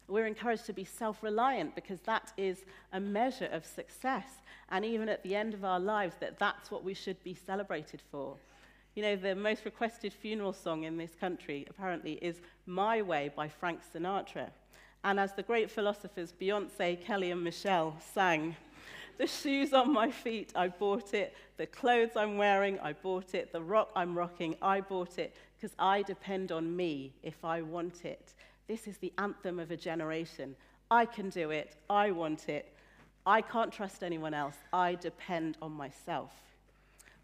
We're 0.07 0.25
encouraged 0.25 0.65
to 0.67 0.73
be 0.73 0.85
self 0.85 1.21
reliant 1.21 1.75
because 1.75 1.99
that 2.01 2.31
is 2.37 2.63
a 2.93 2.99
measure 2.99 3.49
of 3.51 3.65
success. 3.65 4.27
And 4.69 4.85
even 4.85 5.09
at 5.09 5.23
the 5.23 5.35
end 5.35 5.53
of 5.53 5.65
our 5.65 5.79
lives, 5.79 6.15
that 6.19 6.39
that's 6.39 6.71
what 6.71 6.83
we 6.83 6.93
should 6.93 7.21
be 7.23 7.33
celebrated 7.33 8.01
for. 8.11 8.37
You 8.95 9.03
know, 9.03 9.15
the 9.15 9.35
most 9.35 9.65
requested 9.65 10.11
funeral 10.11 10.53
song 10.53 10.83
in 10.83 10.97
this 10.97 11.13
country 11.13 11.65
apparently 11.69 12.13
is 12.13 12.41
My 12.65 13.01
Way 13.01 13.31
by 13.35 13.47
Frank 13.47 13.81
Sinatra. 13.93 14.49
And 15.03 15.19
as 15.19 15.33
the 15.33 15.43
great 15.43 15.69
philosophers 15.69 16.33
Beyonce, 16.39 16.99
Kelly, 16.99 17.31
and 17.31 17.43
Michelle 17.43 17.95
sang, 18.13 18.55
the 19.17 19.27
shoes 19.27 19.73
on 19.73 19.91
my 19.93 20.11
feet, 20.11 20.51
I 20.55 20.67
bought 20.67 21.13
it. 21.13 21.35
The 21.57 21.65
clothes 21.65 22.11
I'm 22.15 22.37
wearing, 22.37 22.79
I 22.79 22.93
bought 22.93 23.33
it. 23.33 23.51
The 23.51 23.61
rock 23.61 23.91
I'm 23.95 24.17
rocking, 24.17 24.55
I 24.61 24.81
bought 24.81 25.17
it 25.17 25.35
because 25.55 25.75
I 25.79 26.01
depend 26.03 26.51
on 26.51 26.75
me 26.75 27.13
if 27.23 27.43
I 27.43 27.61
want 27.61 28.05
it. 28.05 28.33
This 28.67 28.88
is 28.88 28.97
the 28.97 29.13
anthem 29.17 29.59
of 29.59 29.71
a 29.71 29.77
generation. 29.77 30.55
I 30.91 31.05
can 31.05 31.29
do 31.29 31.51
it. 31.51 31.75
I 31.89 32.12
want 32.12 32.50
it. 32.50 32.74
I 33.25 33.41
can't 33.41 33.71
trust 33.71 34.03
anyone 34.03 34.33
else. 34.33 34.55
I 34.74 34.95
depend 34.95 35.57
on 35.62 35.71
myself. 35.71 36.31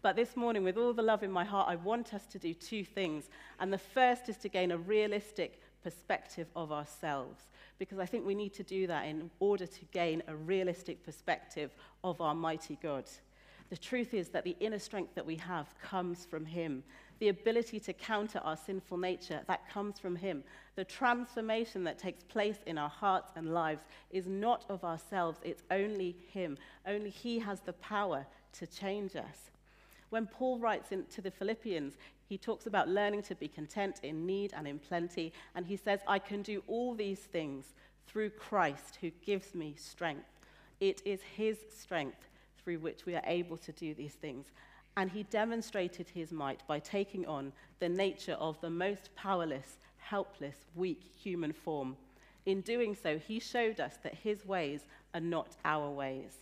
But 0.02 0.16
this 0.16 0.36
morning, 0.36 0.64
with 0.64 0.76
all 0.76 0.92
the 0.92 1.02
love 1.02 1.22
in 1.22 1.30
my 1.30 1.44
heart, 1.44 1.68
I 1.68 1.76
want 1.76 2.12
us 2.12 2.26
to 2.26 2.38
do 2.38 2.52
two 2.52 2.84
things. 2.84 3.30
And 3.58 3.72
the 3.72 3.78
first 3.78 4.28
is 4.28 4.36
to 4.38 4.48
gain 4.48 4.70
a 4.70 4.78
realistic 4.78 5.60
perspective 5.82 6.46
of 6.56 6.72
ourselves, 6.72 7.44
because 7.78 7.98
I 7.98 8.06
think 8.06 8.26
we 8.26 8.34
need 8.34 8.54
to 8.54 8.62
do 8.62 8.86
that 8.86 9.06
in 9.06 9.30
order 9.40 9.66
to 9.66 9.84
gain 9.92 10.22
a 10.28 10.36
realistic 10.36 11.04
perspective 11.04 11.74
of 12.02 12.20
our 12.20 12.34
mighty 12.34 12.78
God. 12.82 13.04
The 13.70 13.76
truth 13.76 14.12
is 14.14 14.28
that 14.30 14.44
the 14.44 14.56
inner 14.60 14.78
strength 14.78 15.14
that 15.14 15.26
we 15.26 15.36
have 15.36 15.74
comes 15.82 16.24
from 16.24 16.44
Him. 16.44 16.84
The 17.20 17.28
ability 17.28 17.80
to 17.80 17.92
counter 17.92 18.40
our 18.40 18.56
sinful 18.56 18.98
nature, 18.98 19.40
that 19.46 19.68
comes 19.68 19.98
from 19.98 20.16
Him. 20.16 20.42
The 20.76 20.84
transformation 20.84 21.84
that 21.84 21.98
takes 21.98 22.24
place 22.24 22.58
in 22.66 22.76
our 22.76 22.88
hearts 22.88 23.32
and 23.36 23.54
lives 23.54 23.82
is 24.10 24.26
not 24.26 24.64
of 24.68 24.84
ourselves, 24.84 25.38
it's 25.42 25.62
only 25.70 26.16
Him. 26.32 26.58
Only 26.86 27.10
He 27.10 27.38
has 27.38 27.60
the 27.60 27.72
power 27.74 28.26
to 28.54 28.66
change 28.66 29.16
us. 29.16 29.50
When 30.10 30.26
Paul 30.26 30.58
writes 30.58 30.92
in, 30.92 31.04
to 31.06 31.20
the 31.20 31.30
Philippians, 31.30 31.94
he 32.28 32.38
talks 32.38 32.66
about 32.66 32.88
learning 32.88 33.22
to 33.24 33.34
be 33.34 33.48
content 33.48 34.00
in 34.02 34.26
need 34.26 34.52
and 34.56 34.66
in 34.66 34.78
plenty, 34.78 35.32
and 35.54 35.66
he 35.66 35.76
says, 35.76 36.00
I 36.06 36.18
can 36.18 36.42
do 36.42 36.62
all 36.66 36.94
these 36.94 37.20
things 37.20 37.74
through 38.06 38.30
Christ 38.30 38.98
who 39.00 39.10
gives 39.24 39.54
me 39.54 39.74
strength. 39.76 40.28
It 40.80 41.02
is 41.04 41.20
His 41.22 41.58
strength 41.76 42.28
through 42.62 42.78
which 42.78 43.06
we 43.06 43.14
are 43.14 43.22
able 43.26 43.56
to 43.58 43.72
do 43.72 43.94
these 43.94 44.14
things. 44.14 44.46
And 44.96 45.10
he 45.10 45.24
demonstrated 45.24 46.08
his 46.08 46.32
might 46.32 46.66
by 46.66 46.78
taking 46.78 47.26
on 47.26 47.52
the 47.80 47.88
nature 47.88 48.34
of 48.34 48.60
the 48.60 48.70
most 48.70 49.14
powerless, 49.16 49.78
helpless, 49.96 50.56
weak 50.74 51.02
human 51.20 51.52
form. 51.52 51.96
In 52.46 52.60
doing 52.60 52.94
so, 52.94 53.18
he 53.18 53.40
showed 53.40 53.80
us 53.80 53.96
that 54.02 54.14
his 54.14 54.46
ways 54.46 54.82
are 55.14 55.20
not 55.20 55.56
our 55.64 55.90
ways. 55.90 56.34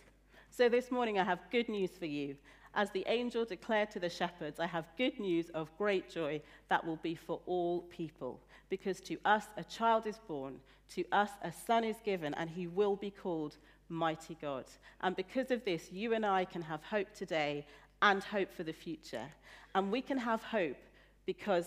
So 0.51 0.69
this 0.69 0.91
morning, 0.91 1.17
I 1.17 1.23
have 1.23 1.49
good 1.51 1.69
news 1.69 1.91
for 1.97 2.05
you. 2.05 2.35
As 2.75 2.89
the 2.91 3.05
angel 3.07 3.45
declared 3.45 3.91
to 3.91 3.99
the 3.99 4.09
shepherds, 4.09 4.59
I 4.59 4.65
have 4.65 4.85
good 4.97 5.19
news 5.19 5.49
of 5.49 5.75
great 5.77 6.09
joy 6.09 6.41
that 6.69 6.85
will 6.85 6.97
be 6.97 7.15
for 7.15 7.39
all 7.45 7.81
people. 7.83 8.39
Because 8.69 8.99
to 9.01 9.17
us 9.25 9.45
a 9.57 9.63
child 9.63 10.07
is 10.07 10.19
born, 10.27 10.59
to 10.95 11.05
us 11.11 11.29
a 11.43 11.51
son 11.51 11.83
is 11.83 11.97
given, 12.03 12.33
and 12.33 12.49
he 12.49 12.67
will 12.67 12.95
be 12.95 13.11
called 13.11 13.57
Mighty 13.89 14.37
God. 14.41 14.65
And 15.01 15.15
because 15.15 15.51
of 15.51 15.63
this, 15.65 15.91
you 15.91 16.13
and 16.13 16.25
I 16.25 16.45
can 16.45 16.63
have 16.63 16.83
hope 16.83 17.13
today 17.13 17.65
and 18.03 18.23
hope 18.23 18.53
for 18.53 18.63
the 18.63 18.73
future. 18.73 19.25
And 19.73 19.91
we 19.91 20.01
can 20.01 20.19
have 20.19 20.43
hope 20.43 20.77
because 21.25 21.65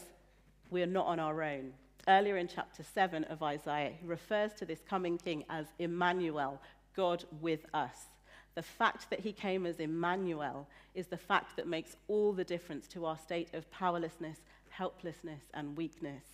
we're 0.71 0.87
not 0.87 1.07
on 1.07 1.19
our 1.19 1.43
own. 1.43 1.73
Earlier 2.07 2.37
in 2.37 2.47
chapter 2.47 2.85
7 2.85 3.25
of 3.25 3.43
Isaiah, 3.43 3.95
he 3.99 4.07
refers 4.07 4.53
to 4.55 4.67
this 4.67 4.83
coming 4.89 5.19
king 5.19 5.45
as 5.49 5.67
Emmanuel, 5.81 6.61
God 6.95 7.25
with 7.41 7.67
us. 7.75 8.11
The 8.55 8.63
fact 8.63 9.11
that 9.11 9.21
he 9.21 9.33
came 9.33 9.67
as 9.67 9.81
Emmanuel 9.81 10.69
is 10.95 11.07
the 11.07 11.17
fact 11.17 11.57
that 11.57 11.67
makes 11.67 11.97
all 12.07 12.33
the 12.33 12.45
difference 12.45 12.87
to 12.89 13.07
our 13.07 13.19
state 13.19 13.53
of 13.55 13.71
powerlessness, 13.71 14.39
helplessness, 14.69 15.43
and 15.55 15.77
weakness. 15.77 16.25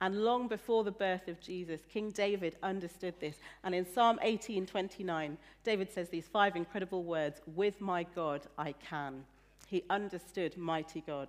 And 0.00 0.24
long 0.24 0.48
before 0.48 0.84
the 0.84 0.90
birth 0.90 1.28
of 1.28 1.40
Jesus, 1.40 1.80
King 1.88 2.10
David 2.10 2.56
understood 2.62 3.14
this. 3.20 3.38
And 3.64 3.74
in 3.74 3.86
Psalm 3.86 4.18
18:29, 4.22 5.38
David 5.64 5.90
says 5.90 6.08
these 6.08 6.28
five 6.28 6.54
incredible 6.56 7.04
words, 7.04 7.40
"With 7.46 7.80
my 7.80 8.02
God 8.02 8.46
I 8.58 8.72
can." 8.72 9.24
He 9.66 9.84
understood 9.90 10.56
mighty 10.56 11.02
God. 11.06 11.28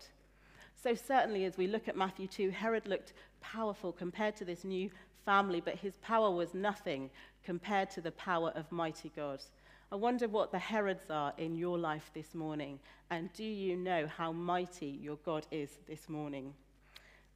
So 0.76 0.94
certainly 0.94 1.44
as 1.46 1.58
we 1.58 1.68
look 1.68 1.88
at 1.88 1.98
Matthew 1.98 2.28
2, 2.28 2.52
Herod 2.52 2.88
looked 2.88 3.14
powerful 3.42 3.92
compared 3.92 4.36
to 4.38 4.46
this 4.46 4.64
new 4.64 4.90
family, 5.26 5.60
but 5.60 5.76
his 5.76 5.98
power 5.98 6.32
was 6.32 6.54
nothing 6.54 7.10
compared 7.44 7.90
to 7.92 8.02
the 8.02 8.12
power 8.12 8.52
of 8.56 8.72
mighty 8.72 9.12
God. 9.16 9.44
I 9.92 9.96
wonder 9.96 10.28
what 10.28 10.52
the 10.52 10.60
Herods 10.60 11.10
are 11.10 11.34
in 11.38 11.56
your 11.56 11.80
life 11.80 12.12
this 12.14 12.36
morning, 12.36 12.80
and 13.10 13.34
do 13.34 13.44
you 13.44 13.76
know 13.76 14.06
how 14.06 14.32
mighty 14.32 15.00
your 15.02 15.18
God 15.26 15.48
is 15.50 15.80
this 15.88 16.08
morning? 16.08 16.54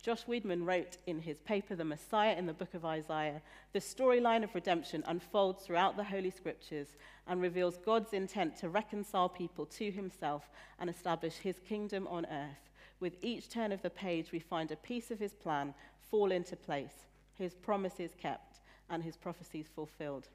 Josh 0.01 0.25
Weedman 0.25 0.65
wrote 0.65 0.98
in 1.05 1.20
his 1.20 1.38
paper, 1.41 1.75
The 1.75 1.86
Messiah 1.86 2.36
in 2.36 2.48
the 2.48 2.53
Book 2.53 2.74
of 2.74 2.84
Isaiah, 2.84 3.39
the 3.72 3.79
storyline 3.79 4.43
of 4.43 4.55
redemption 4.55 5.03
unfolds 5.05 5.63
throughout 5.63 5.96
the 5.96 6.03
Holy 6.03 6.31
Scriptures 6.31 6.96
and 7.27 7.39
reveals 7.39 7.77
God's 7.77 8.12
intent 8.12 8.58
to 8.58 8.70
reconcile 8.70 9.29
people 9.29 9.67
to 9.67 9.91
himself 9.91 10.50
and 10.79 10.89
establish 10.89 11.36
his 11.36 11.60
kingdom 11.60 12.08
on 12.08 12.25
earth. 12.25 12.72
With 13.00 13.17
each 13.22 13.48
turn 13.50 13.72
of 13.72 13.84
the 13.84 13.91
page, 13.91 14.31
we 14.31 14.39
find 14.39 14.72
a 14.72 14.75
piece 14.75 15.12
of 15.12 15.20
his 15.20 15.34
plan 15.34 15.75
fall 16.10 16.31
into 16.31 16.55
place, 16.55 17.05
his 17.36 17.53
promises 17.53 18.15
kept, 18.20 18.60
and 18.89 19.03
his 19.03 19.17
prophecies 19.17 19.67
fulfilled. 19.75 20.29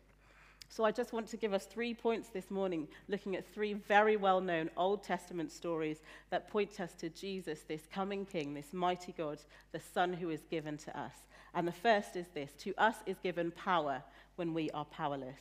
So 0.69 0.85
I 0.85 0.91
just 0.91 1.13
want 1.13 1.29
to 1.29 1.37
give 1.37 1.55
us 1.55 1.65
three 1.65 1.95
points 1.95 2.29
this 2.29 2.51
morning, 2.51 2.89
looking 3.09 3.37
at 3.37 3.47
three 3.55 3.75
very 3.75 4.17
well 4.17 4.41
known 4.41 4.71
Old 4.77 5.03
Testament 5.03 5.53
stories 5.53 6.03
that 6.31 6.49
point 6.49 6.81
us 6.81 6.93
to 6.95 7.09
Jesus, 7.09 7.61
this 7.61 7.87
coming 7.93 8.27
King, 8.27 8.55
this 8.55 8.73
mighty 8.73 9.13
God, 9.13 9.39
the 9.73 9.81
Son 9.81 10.13
who 10.13 10.31
is 10.31 10.43
given 10.51 10.77
to 10.79 10.99
us. 10.99 11.15
And 11.55 11.67
the 11.67 11.73
first 11.73 12.17
is 12.17 12.27
this 12.35 12.53
To 12.59 12.75
us 12.77 12.97
is 13.07 13.17
given 13.23 13.51
power 13.53 14.03
when 14.37 14.53
we 14.53 14.71
are 14.71 14.85
powerless. 14.85 15.41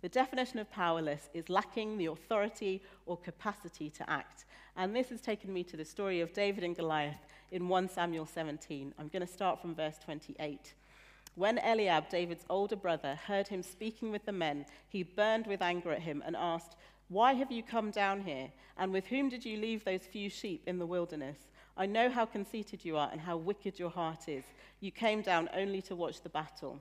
The 0.00 0.08
definition 0.08 0.58
of 0.58 0.70
powerless 0.70 1.28
is 1.34 1.48
lacking 1.48 1.98
the 1.98 2.06
authority 2.06 2.82
or 3.06 3.16
capacity 3.16 3.90
to 3.90 4.08
act. 4.08 4.44
And 4.76 4.94
this 4.94 5.08
has 5.08 5.20
taken 5.20 5.52
me 5.52 5.64
to 5.64 5.76
the 5.76 5.84
story 5.84 6.20
of 6.20 6.32
David 6.32 6.62
and 6.62 6.76
Goliath 6.76 7.26
in 7.50 7.68
1 7.68 7.88
Samuel 7.88 8.26
17. 8.26 8.94
I'm 8.96 9.08
going 9.08 9.26
to 9.26 9.32
start 9.32 9.60
from 9.60 9.74
verse 9.74 9.98
28. 10.04 10.74
When 11.38 11.60
Eliab, 11.60 12.08
David's 12.08 12.44
older 12.50 12.74
brother, 12.74 13.14
heard 13.14 13.46
him 13.46 13.62
speaking 13.62 14.10
with 14.10 14.24
the 14.24 14.32
men, 14.32 14.66
he 14.88 15.04
burned 15.04 15.46
with 15.46 15.62
anger 15.62 15.92
at 15.92 16.02
him 16.02 16.20
and 16.26 16.34
asked, 16.34 16.74
Why 17.10 17.34
have 17.34 17.52
you 17.52 17.62
come 17.62 17.92
down 17.92 18.22
here? 18.22 18.50
And 18.76 18.92
with 18.92 19.06
whom 19.06 19.28
did 19.28 19.44
you 19.44 19.56
leave 19.56 19.84
those 19.84 20.00
few 20.00 20.30
sheep 20.30 20.64
in 20.66 20.80
the 20.80 20.86
wilderness? 20.86 21.36
I 21.76 21.86
know 21.86 22.10
how 22.10 22.26
conceited 22.26 22.84
you 22.84 22.96
are 22.96 23.08
and 23.12 23.20
how 23.20 23.36
wicked 23.36 23.78
your 23.78 23.90
heart 23.90 24.28
is. 24.28 24.42
You 24.80 24.90
came 24.90 25.22
down 25.22 25.48
only 25.54 25.80
to 25.82 25.94
watch 25.94 26.22
the 26.22 26.28
battle. 26.28 26.80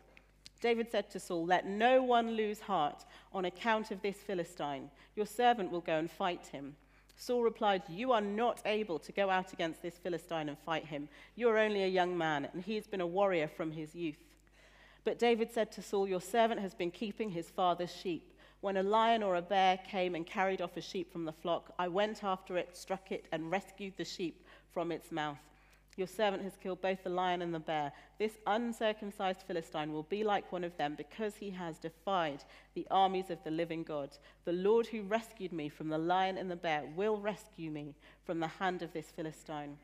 David 0.59 0.89
said 0.89 1.11
to 1.11 1.19
Saul, 1.19 1.45
Let 1.45 1.67
no 1.67 2.01
one 2.01 2.31
lose 2.31 2.61
heart 2.61 3.05
on 3.33 3.45
account 3.45 3.91
of 3.91 4.01
this 4.01 4.17
Philistine. 4.17 4.89
Your 5.15 5.27
servant 5.27 5.69
will 5.69 5.81
go 5.81 5.99
and 5.99 6.09
fight 6.09 6.47
him. 6.47 6.75
Saul 7.15 7.43
replied, 7.43 7.83
You 7.87 8.11
are 8.11 8.21
not 8.21 8.63
able 8.65 8.97
to 8.97 9.11
go 9.11 9.29
out 9.29 9.53
against 9.53 9.83
this 9.83 9.99
Philistine 9.99 10.49
and 10.49 10.57
fight 10.57 10.85
him. 10.85 11.09
You 11.35 11.47
are 11.49 11.59
only 11.59 11.83
a 11.83 11.87
young 11.87 12.17
man, 12.17 12.47
and 12.53 12.63
he 12.63 12.73
has 12.73 12.87
been 12.87 13.01
a 13.01 13.05
warrior 13.05 13.47
from 13.47 13.69
his 13.69 13.93
youth. 13.93 14.17
But 15.07 15.19
David 15.19 15.53
said 15.53 15.71
to 15.71 15.81
Saul, 15.81 16.05
Your 16.05 16.19
servant 16.19 16.59
has 16.59 16.73
been 16.73 16.91
keeping 16.91 17.29
his 17.29 17.49
father's 17.49 17.95
sheep. 17.95 18.33
When 18.59 18.75
a 18.75 18.83
lion 18.83 19.23
or 19.23 19.37
a 19.37 19.41
bear 19.41 19.77
came 19.89 20.15
and 20.15 20.25
carried 20.25 20.61
off 20.61 20.75
a 20.75 20.81
sheep 20.81 21.13
from 21.13 21.23
the 21.23 21.31
flock, 21.31 21.73
I 21.79 21.87
went 21.87 22.25
after 22.25 22.57
it, 22.57 22.75
struck 22.75 23.09
it, 23.13 23.25
and 23.31 23.49
rescued 23.49 23.93
the 23.95 24.03
sheep 24.03 24.45
from 24.73 24.91
its 24.91 25.09
mouth. 25.09 25.37
Your 25.95 26.07
servant 26.07 26.43
has 26.43 26.57
killed 26.61 26.81
both 26.81 27.05
the 27.05 27.09
lion 27.09 27.41
and 27.41 27.53
the 27.53 27.59
bear. 27.59 27.93
This 28.19 28.33
uncircumcised 28.47 29.43
Philistine 29.47 29.93
will 29.93 30.03
be 30.03 30.25
like 30.25 30.51
one 30.51 30.65
of 30.65 30.75
them 30.75 30.95
because 30.97 31.37
he 31.37 31.51
has 31.51 31.79
defied 31.79 32.43
the 32.73 32.85
armies 32.91 33.29
of 33.29 33.41
the 33.45 33.51
living 33.51 33.83
God. 33.83 34.09
The 34.43 34.51
Lord 34.51 34.87
who 34.87 35.03
rescued 35.03 35.53
me 35.53 35.69
from 35.69 35.87
the 35.87 35.97
lion 35.97 36.37
and 36.37 36.51
the 36.51 36.57
bear 36.57 36.83
will 36.97 37.15
rescue 37.15 37.71
me 37.71 37.95
from 38.25 38.41
the 38.41 38.47
hand 38.47 38.81
of 38.81 38.91
this 38.91 39.09
Philistine. 39.15 39.77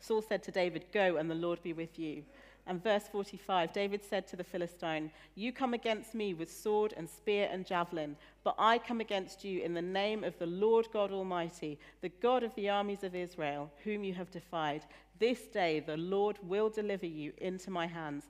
Saul 0.00 0.22
said 0.22 0.42
to 0.44 0.50
David, 0.50 0.86
Go, 0.90 1.16
and 1.16 1.30
the 1.30 1.34
Lord 1.34 1.62
be 1.62 1.74
with 1.74 1.98
you. 1.98 2.24
And 2.66 2.82
verse 2.82 3.08
45 3.10 3.72
David 3.72 4.04
said 4.04 4.26
to 4.28 4.36
the 4.36 4.44
Philistine, 4.44 5.10
You 5.34 5.52
come 5.52 5.74
against 5.74 6.14
me 6.14 6.34
with 6.34 6.50
sword 6.50 6.94
and 6.96 7.08
spear 7.08 7.48
and 7.50 7.66
javelin, 7.66 8.16
but 8.44 8.54
I 8.58 8.78
come 8.78 9.00
against 9.00 9.44
you 9.44 9.60
in 9.62 9.74
the 9.74 9.82
name 9.82 10.24
of 10.24 10.38
the 10.38 10.46
Lord 10.46 10.86
God 10.92 11.10
Almighty, 11.10 11.78
the 12.00 12.08
God 12.08 12.42
of 12.42 12.54
the 12.54 12.68
armies 12.68 13.02
of 13.02 13.14
Israel, 13.14 13.70
whom 13.84 14.04
you 14.04 14.14
have 14.14 14.30
defied. 14.30 14.84
This 15.18 15.40
day 15.42 15.80
the 15.80 15.96
Lord 15.96 16.38
will 16.42 16.70
deliver 16.70 17.06
you 17.06 17.32
into 17.38 17.70
my 17.70 17.86
hands, 17.86 18.24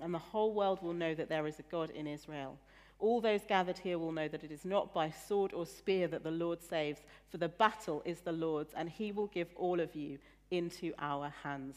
and 0.00 0.12
the 0.12 0.18
whole 0.18 0.52
world 0.52 0.82
will 0.82 0.92
know 0.92 1.14
that 1.14 1.28
there 1.28 1.46
is 1.46 1.58
a 1.58 1.70
God 1.70 1.90
in 1.90 2.06
Israel. 2.06 2.58
All 3.00 3.20
those 3.20 3.44
gathered 3.46 3.78
here 3.78 3.98
will 3.98 4.12
know 4.12 4.28
that 4.28 4.42
it 4.42 4.50
is 4.50 4.64
not 4.64 4.92
by 4.92 5.10
sword 5.10 5.52
or 5.52 5.66
spear 5.66 6.08
that 6.08 6.24
the 6.24 6.30
Lord 6.30 6.62
saves, 6.62 7.00
for 7.28 7.38
the 7.38 7.48
battle 7.48 8.02
is 8.04 8.20
the 8.20 8.32
Lord's, 8.32 8.74
and 8.74 8.88
he 8.88 9.12
will 9.12 9.28
give 9.28 9.48
all 9.56 9.78
of 9.78 9.94
you 9.94 10.18
into 10.50 10.92
our 10.98 11.32
hands. 11.42 11.76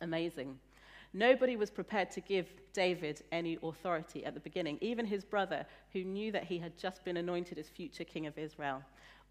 Amazing. 0.00 0.58
Nobody 1.16 1.56
was 1.56 1.70
prepared 1.70 2.10
to 2.10 2.20
give 2.20 2.52
David 2.74 3.22
any 3.32 3.58
authority 3.62 4.26
at 4.26 4.34
the 4.34 4.40
beginning, 4.40 4.76
even 4.82 5.06
his 5.06 5.24
brother, 5.24 5.64
who 5.94 6.04
knew 6.04 6.30
that 6.30 6.44
he 6.44 6.58
had 6.58 6.76
just 6.76 7.02
been 7.06 7.16
anointed 7.16 7.56
as 7.56 7.70
future 7.70 8.04
king 8.04 8.26
of 8.26 8.36
Israel. 8.36 8.82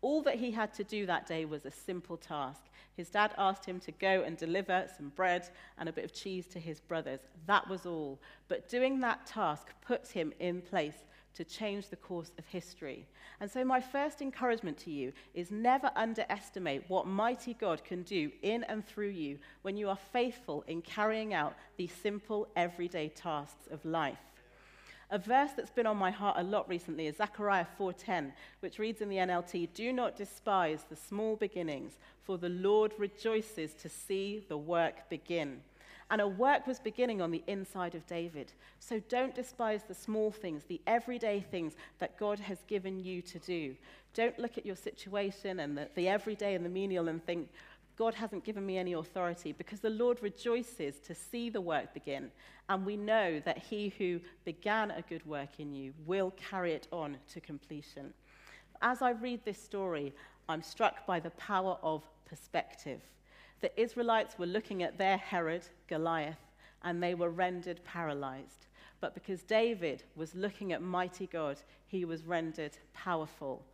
All 0.02 0.24
that 0.24 0.40
he 0.40 0.50
had 0.50 0.74
to 0.74 0.84
do 0.84 1.06
that 1.06 1.28
day 1.28 1.46
was 1.46 1.64
a 1.64 1.70
simple 1.70 2.18
task. 2.18 2.64
His 2.98 3.10
dad 3.10 3.36
asked 3.38 3.66
him 3.66 3.80
to 3.82 3.92
go 3.92 4.24
and 4.24 4.36
deliver 4.36 4.88
some 4.98 5.10
bread 5.10 5.48
and 5.78 5.88
a 5.88 5.94
bit 5.94 6.06
of 6.06 6.12
cheese 6.12 6.48
to 6.48 6.60
his 6.60 6.80
brothers. 6.80 7.20
That 7.46 7.70
was 7.70 7.86
all. 7.86 8.20
But 8.48 8.68
doing 8.68 9.00
that 9.02 9.28
task 9.28 9.68
put 9.86 10.08
him 10.08 10.34
in 10.40 10.64
place 10.64 11.06
to 11.36 11.44
change 11.44 11.90
the 11.90 11.96
course 11.96 12.32
of 12.38 12.46
history. 12.48 13.06
And 13.40 13.50
so, 13.50 13.64
my 13.64 13.80
first 13.80 14.22
encouragement 14.22 14.78
to 14.80 14.92
you 14.92 15.14
is 15.34 15.52
never 15.52 15.92
underestimate 15.96 16.90
what 16.90 17.08
mighty 17.08 17.54
God 17.54 17.84
can 17.84 18.04
do 18.04 18.32
in 18.42 18.64
and 18.64 18.86
through 18.86 19.10
you 19.10 19.38
when 19.62 19.78
you 19.78 19.90
are 19.90 20.00
faithful 20.14 20.64
in 20.68 20.82
carrying 20.82 21.34
out 21.34 21.56
these 21.78 21.92
simple, 21.92 22.48
everyday 22.56 23.10
tasks 23.10 23.68
of 23.72 23.84
life. 23.86 24.18
A 25.12 25.20
verse 25.20 25.52
that's 25.56 25.70
been 25.70 25.86
on 25.86 25.98
my 25.98 26.10
heart 26.10 26.38
a 26.40 26.44
lot 26.44 26.68
recently 26.68 27.06
is 27.08 27.18
Zechariah 27.18 27.68
4:10, 27.78 28.34
which 28.62 28.80
reads 28.80 29.02
in 29.02 29.10
the 29.10 29.20
NLT, 29.20 29.68
"Do 29.68 29.94
not 29.94 30.16
despise 30.16 30.84
the 30.86 30.96
small 30.96 31.36
beginnings, 31.36 32.00
for 32.24 32.38
the 32.38 32.50
Lord 32.50 32.94
rejoices 32.98 33.76
to 33.76 33.90
see 33.90 34.40
the 34.40 34.58
work 34.58 35.08
begin." 35.10 35.64
And 36.12 36.22
a 36.22 36.28
work 36.28 36.68
was 36.68 36.80
beginning 36.80 37.22
on 37.22 37.32
the 37.32 37.44
inside 37.48 37.96
of 37.96 38.06
David. 38.06 38.54
So 38.80 39.02
don't 39.10 39.34
despise 39.34 39.84
the 39.88 39.96
small 39.96 40.32
things, 40.32 40.64
the 40.64 40.82
everyday 40.86 41.40
things 41.40 41.74
that 42.00 42.18
God 42.20 42.40
has 42.40 42.60
given 42.68 43.00
you 43.00 43.22
to 43.24 43.40
do. 43.40 43.76
Don't 44.14 44.38
look 44.38 44.58
at 44.58 44.66
your 44.66 44.76
situation 44.76 45.60
and 45.60 45.78
the, 45.78 45.90
the 45.96 46.08
everyday 46.08 46.54
and 46.54 46.64
the 46.64 46.70
menial 46.70 47.08
and 47.08 47.26
think, 47.26 47.50
God 47.98 48.14
hasn't 48.14 48.44
given 48.44 48.66
me 48.66 48.78
any 48.78 48.94
authority 48.94 49.54
because 49.54 49.80
the 49.80 49.90
Lord 49.90 50.22
rejoices 50.22 51.00
to 51.00 51.16
see 51.16 51.50
the 51.50 51.62
work 51.62 51.94
begin. 51.94 52.30
And 52.68 52.86
we 52.86 52.98
know 52.98 53.40
that 53.46 53.58
he 53.58 53.94
who 53.98 54.20
began 54.44 54.92
a 54.92 55.02
good 55.02 55.26
work 55.26 55.60
in 55.60 55.74
you 55.74 55.94
will 56.06 56.32
carry 56.32 56.74
it 56.74 56.88
on 56.92 57.18
to 57.30 57.40
completion. 57.40 58.14
As 58.82 59.02
I 59.02 59.12
read 59.12 59.46
this 59.46 59.62
story, 59.62 60.14
I'm 60.50 60.62
struck 60.62 61.06
by 61.06 61.20
the 61.20 61.30
power 61.32 61.78
of 61.82 62.04
perspective. 62.26 63.02
The 63.62 63.80
Israelites 63.80 64.38
were 64.38 64.46
looking 64.46 64.84
at 64.84 64.98
their 64.98 65.18
Herod, 65.18 65.66
Goliath, 65.88 66.40
and 66.84 67.02
they 67.02 67.16
were 67.16 67.30
rendered 67.30 67.84
paralyzed. 67.84 68.68
But 69.02 69.14
because 69.14 69.44
David 69.44 70.04
was 70.16 70.36
looking 70.36 70.72
at 70.74 70.82
mighty 70.82 71.28
God, 71.28 71.60
he 71.86 72.06
was 72.06 72.26
rendered 72.26 72.78
powerful. 72.94 73.66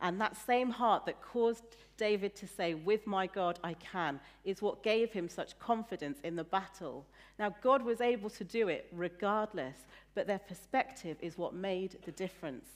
And 0.00 0.20
that 0.20 0.36
same 0.36 0.70
heart 0.70 1.06
that 1.06 1.20
caused 1.22 1.64
David 1.96 2.36
to 2.36 2.46
say, 2.46 2.74
With 2.74 3.06
my 3.06 3.26
God 3.26 3.58
I 3.64 3.74
can, 3.74 4.20
is 4.44 4.62
what 4.62 4.82
gave 4.82 5.12
him 5.12 5.28
such 5.28 5.58
confidence 5.58 6.18
in 6.22 6.36
the 6.36 6.44
battle. 6.44 7.04
Now, 7.38 7.54
God 7.62 7.82
was 7.82 8.00
able 8.00 8.30
to 8.30 8.44
do 8.44 8.68
it 8.68 8.86
regardless, 8.92 9.76
but 10.14 10.26
their 10.26 10.38
perspective 10.38 11.16
is 11.20 11.36
what 11.36 11.54
made 11.54 11.98
the 12.04 12.12
difference. 12.12 12.66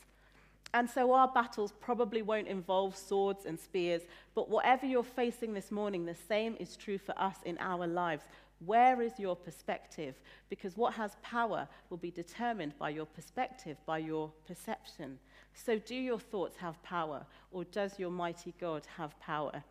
And 0.75 0.89
so 0.89 1.13
our 1.13 1.29
battles 1.29 1.73
probably 1.81 2.23
won't 2.23 2.49
involve 2.49 2.97
swords 2.97 3.45
and 3.45 3.61
spears, 3.61 4.03
but 4.35 4.49
whatever 4.49 4.87
you're 4.87 5.03
facing 5.03 5.53
this 5.53 5.71
morning, 5.71 6.07
the 6.07 6.15
same 6.15 6.57
is 6.59 6.77
true 6.77 6.99
for 6.99 7.19
us 7.21 7.37
in 7.45 7.59
our 7.59 7.87
lives. 7.87 8.25
Where 8.65 9.03
is 9.03 9.19
your 9.19 9.37
perspective? 9.37 10.15
Because 10.49 10.77
what 10.77 10.95
has 10.95 11.17
power 11.23 11.69
will 11.91 11.97
be 11.99 12.11
determined 12.11 12.79
by 12.79 12.91
your 12.91 13.07
perspective, 13.07 13.77
by 13.85 13.99
your 13.99 14.31
perception. 14.47 15.19
So, 15.53 15.79
do 15.79 15.95
your 15.95 16.21
thoughts 16.21 16.57
have 16.59 16.83
power, 16.83 17.27
or 17.51 17.65
does 17.65 17.99
your 17.99 18.11
mighty 18.11 18.55
God 18.59 18.87
have 18.97 19.19
power? 19.21 19.63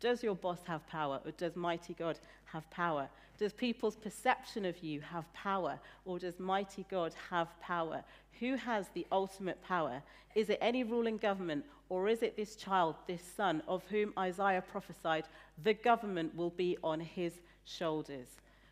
Does 0.00 0.22
your 0.22 0.34
boss 0.34 0.60
have 0.64 0.86
power, 0.86 1.20
or 1.24 1.30
does 1.32 1.56
mighty 1.56 1.94
God 1.94 2.18
have 2.46 2.68
power? 2.70 3.08
Does 3.38 3.52
people's 3.52 3.96
perception 3.96 4.64
of 4.64 4.82
you 4.82 5.00
have 5.00 5.30
power, 5.34 5.78
or 6.04 6.18
does 6.18 6.40
mighty 6.40 6.86
God 6.90 7.14
have 7.30 7.48
power? 7.60 8.02
Who 8.40 8.56
has 8.56 8.88
the 8.94 9.06
ultimate 9.12 9.62
power? 9.62 10.02
Is 10.34 10.48
it 10.48 10.58
any 10.62 10.84
ruling 10.84 11.18
government, 11.18 11.64
or 11.90 12.08
is 12.08 12.22
it 12.22 12.36
this 12.36 12.56
child, 12.56 12.96
this 13.06 13.22
son, 13.22 13.62
of 13.68 13.82
whom 13.90 14.14
Isaiah 14.18 14.62
prophesied, 14.62 15.24
the 15.62 15.74
government 15.74 16.34
will 16.34 16.50
be 16.50 16.78
on 16.82 17.00
his 17.00 17.34
shoulders? 17.64 18.28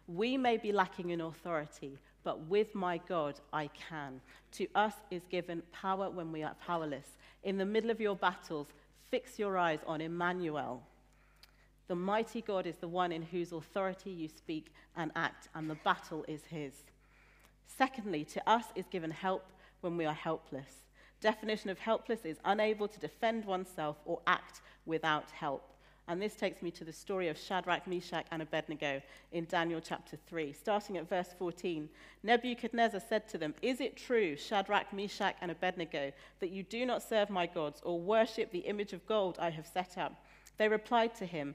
We 0.07 0.39
may 0.39 0.57
be 0.57 0.73
lacking 0.73 1.11
in 1.11 1.21
authority, 1.21 1.99
but 2.25 2.41
with 2.47 2.75
my 2.75 2.99
God 3.07 3.35
I 3.53 3.69
can. 3.69 4.21
To 4.53 4.67
us 4.75 4.95
is 5.11 5.23
given 5.31 5.63
power 5.73 6.09
when 6.09 6.33
we 6.33 6.43
are 6.43 6.57
powerless. 6.67 7.07
In 7.43 7.59
the 7.59 7.67
middle 7.67 7.91
of 7.91 8.01
your 8.01 8.17
battles, 8.17 8.69
fix 9.11 9.39
your 9.39 9.59
eyes 9.59 9.81
on 9.87 10.01
Emmanuel. 10.01 10.83
The 11.89 11.97
mighty 11.97 12.43
God 12.43 12.67
is 12.67 12.77
the 12.77 12.87
one 12.87 13.13
in 13.13 13.23
whose 13.23 13.53
authority 13.53 14.11
you 14.11 14.29
speak 14.29 14.73
and 14.95 15.11
act, 15.17 15.49
and 15.55 15.71
the 15.71 15.79
battle 15.85 16.25
is 16.29 16.45
his. 16.45 16.75
Secondly, 17.67 18.25
to 18.27 18.49
us 18.49 18.67
is 18.75 18.87
given 18.91 19.11
help 19.11 19.45
when 19.81 19.97
we 19.97 20.05
are 20.05 20.15
helpless. 20.15 20.85
Definition 21.21 21.71
of 21.71 21.79
helpless 21.79 22.25
is 22.25 22.39
unable 22.45 22.89
to 22.89 23.01
defend 23.01 23.45
oneself 23.45 23.97
or 24.05 24.21
act 24.27 24.61
without 24.85 25.31
help. 25.31 25.73
And 26.09 26.23
this 26.23 26.35
takes 26.35 26.63
me 26.63 26.71
to 26.73 26.85
the 26.85 26.93
story 26.93 27.29
of 27.29 27.39
Shadrach, 27.39 27.87
Meshach, 27.87 28.27
and 28.31 28.41
Abednego 28.41 29.03
in 29.33 29.47
Daniel 29.47 29.81
chapter 29.81 30.19
3. 30.27 30.53
Starting 30.53 30.97
at 30.97 31.09
verse 31.09 31.29
14, 31.39 31.89
Nebuchadnezzar 32.23 33.01
said 33.01 33.29
to 33.29 33.39
them, 33.39 33.55
Is 33.61 33.81
it 33.81 33.97
true, 33.97 34.37
Shadrach, 34.37 34.93
Meshach, 34.93 35.37
and 35.43 35.51
Abednego, 35.51 36.13
that 36.41 36.51
you 36.51 36.63
do 36.63 36.87
not 36.87 37.03
serve 37.03 37.29
my 37.29 37.47
gods 37.47 37.83
or 37.85 38.01
worship 38.01 38.51
the 38.51 38.61
image 38.61 38.93
of 38.93 39.07
gold 39.07 39.39
I 39.39 39.51
have 39.51 39.67
set 39.67 39.99
up? 39.99 40.25
They 40.57 40.69
replied 40.69 41.15
to 41.17 41.27
him, 41.27 41.55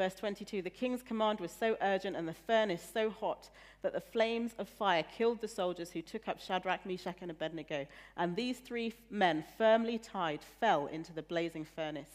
Verse 0.00 0.14
22 0.14 0.62
The 0.62 0.70
king's 0.70 1.02
command 1.02 1.40
was 1.40 1.52
so 1.52 1.76
urgent 1.82 2.16
and 2.16 2.26
the 2.26 2.32
furnace 2.32 2.90
so 2.90 3.10
hot 3.10 3.50
that 3.82 3.92
the 3.92 4.00
flames 4.00 4.52
of 4.56 4.66
fire 4.66 5.02
killed 5.02 5.42
the 5.42 5.46
soldiers 5.46 5.90
who 5.90 6.00
took 6.00 6.26
up 6.26 6.40
Shadrach, 6.40 6.86
Meshach, 6.86 7.18
and 7.20 7.30
Abednego. 7.30 7.86
And 8.16 8.34
these 8.34 8.60
three 8.60 8.94
men, 9.10 9.44
firmly 9.58 9.98
tied, 9.98 10.40
fell 10.58 10.86
into 10.86 11.12
the 11.12 11.20
blazing 11.20 11.66
furnace. 11.66 12.08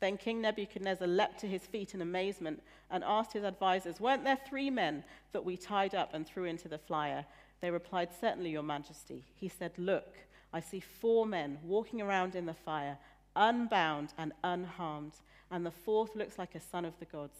Then 0.00 0.16
King 0.16 0.40
Nebuchadnezzar 0.40 1.06
leapt 1.06 1.38
to 1.40 1.46
his 1.46 1.66
feet 1.66 1.94
in 1.94 2.00
amazement 2.00 2.62
and 2.90 3.04
asked 3.04 3.34
his 3.34 3.44
advisers, 3.44 4.00
Weren't 4.00 4.24
there 4.24 4.38
three 4.48 4.70
men 4.70 5.04
that 5.32 5.44
we 5.44 5.58
tied 5.58 5.94
up 5.94 6.14
and 6.14 6.26
threw 6.26 6.44
into 6.44 6.68
the 6.68 6.78
fire? 6.78 7.26
They 7.60 7.70
replied, 7.70 8.08
Certainly, 8.18 8.48
Your 8.48 8.62
Majesty. 8.62 9.26
He 9.34 9.48
said, 9.48 9.72
Look, 9.76 10.16
I 10.54 10.60
see 10.60 10.80
four 10.80 11.26
men 11.26 11.58
walking 11.62 12.00
around 12.00 12.34
in 12.34 12.46
the 12.46 12.54
fire, 12.54 12.96
unbound 13.36 14.12
and 14.18 14.32
unharmed. 14.44 15.14
And 15.50 15.64
the 15.64 15.70
fourth 15.70 16.14
looks 16.14 16.38
like 16.38 16.54
a 16.54 16.60
son 16.60 16.84
of 16.84 16.98
the 16.98 17.06
gods. 17.06 17.36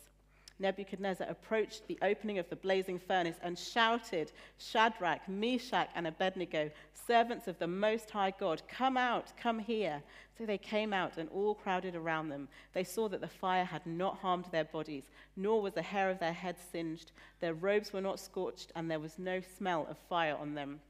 Nebuchadnezzar 0.61 1.27
approached 1.29 1.87
the 1.87 1.99
opening 2.03 2.39
of 2.39 2.49
the 2.51 2.57
blazing 2.57 2.99
furnace 2.99 3.37
and 3.43 3.59
shouted, 3.59 4.31
Shadrach, 4.59 5.27
Meshach, 5.27 5.89
and 5.95 6.07
Abednego, 6.07 6.71
servants 7.07 7.49
of 7.49 7.59
the 7.59 7.67
Most 7.67 8.11
High 8.11 8.33
God, 8.39 8.63
come 8.69 8.97
out, 8.97 9.33
come 9.41 9.59
here. 9.59 10.03
So 10.37 10.45
they 10.45 10.59
came 10.59 10.93
out 10.93 11.17
and 11.17 11.29
all 11.31 11.55
crowded 11.55 11.97
around 11.97 12.29
them. 12.29 12.49
They 12.75 12.85
saw 12.85 13.09
that 13.09 13.23
the 13.23 13.29
fire 13.29 13.65
had 13.65 13.87
not 13.87 14.19
harmed 14.19 14.47
their 14.53 14.65
bodies, 14.65 15.05
nor 15.35 15.63
was 15.63 15.73
the 15.73 15.83
hair 15.83 16.11
of 16.11 16.19
their 16.19 16.33
heads 16.33 16.61
singed. 16.71 17.13
Their 17.41 17.55
robes 17.55 17.93
were 17.93 18.01
not 18.01 18.21
scorched, 18.21 18.71
and 18.77 18.91
there 18.91 19.01
was 19.01 19.19
no 19.19 19.41
smell 19.41 19.87
of 19.89 19.97
fire 20.09 20.37
on 20.39 20.55
them. 20.55 20.81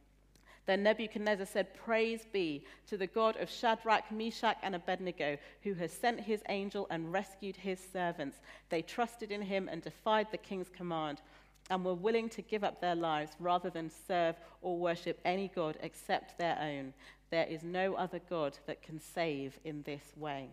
Then 0.70 0.84
Nebuchadnezzar 0.84 1.46
said, 1.46 1.74
Praise 1.74 2.26
be 2.32 2.62
to 2.86 2.96
the 2.96 3.08
God 3.08 3.36
of 3.38 3.50
Shadrach, 3.50 4.12
Meshach, 4.12 4.56
and 4.62 4.76
Abednego, 4.76 5.36
who 5.64 5.74
has 5.74 5.92
sent 5.92 6.20
his 6.20 6.44
angel 6.48 6.86
and 6.90 7.12
rescued 7.12 7.56
his 7.56 7.80
servants. 7.92 8.36
They 8.68 8.80
trusted 8.80 9.32
in 9.32 9.42
him 9.42 9.68
and 9.68 9.82
defied 9.82 10.28
the 10.30 10.38
king's 10.38 10.68
command, 10.68 11.22
and 11.70 11.84
were 11.84 11.94
willing 11.94 12.28
to 12.28 12.42
give 12.42 12.62
up 12.62 12.80
their 12.80 12.94
lives 12.94 13.32
rather 13.40 13.68
than 13.68 13.90
serve 13.90 14.36
or 14.62 14.78
worship 14.78 15.18
any 15.24 15.50
God 15.52 15.76
except 15.82 16.38
their 16.38 16.56
own. 16.60 16.94
There 17.30 17.46
is 17.46 17.64
no 17.64 17.94
other 17.94 18.20
God 18.30 18.56
that 18.68 18.80
can 18.80 19.00
save 19.00 19.58
in 19.64 19.82
this 19.82 20.12
way. 20.16 20.50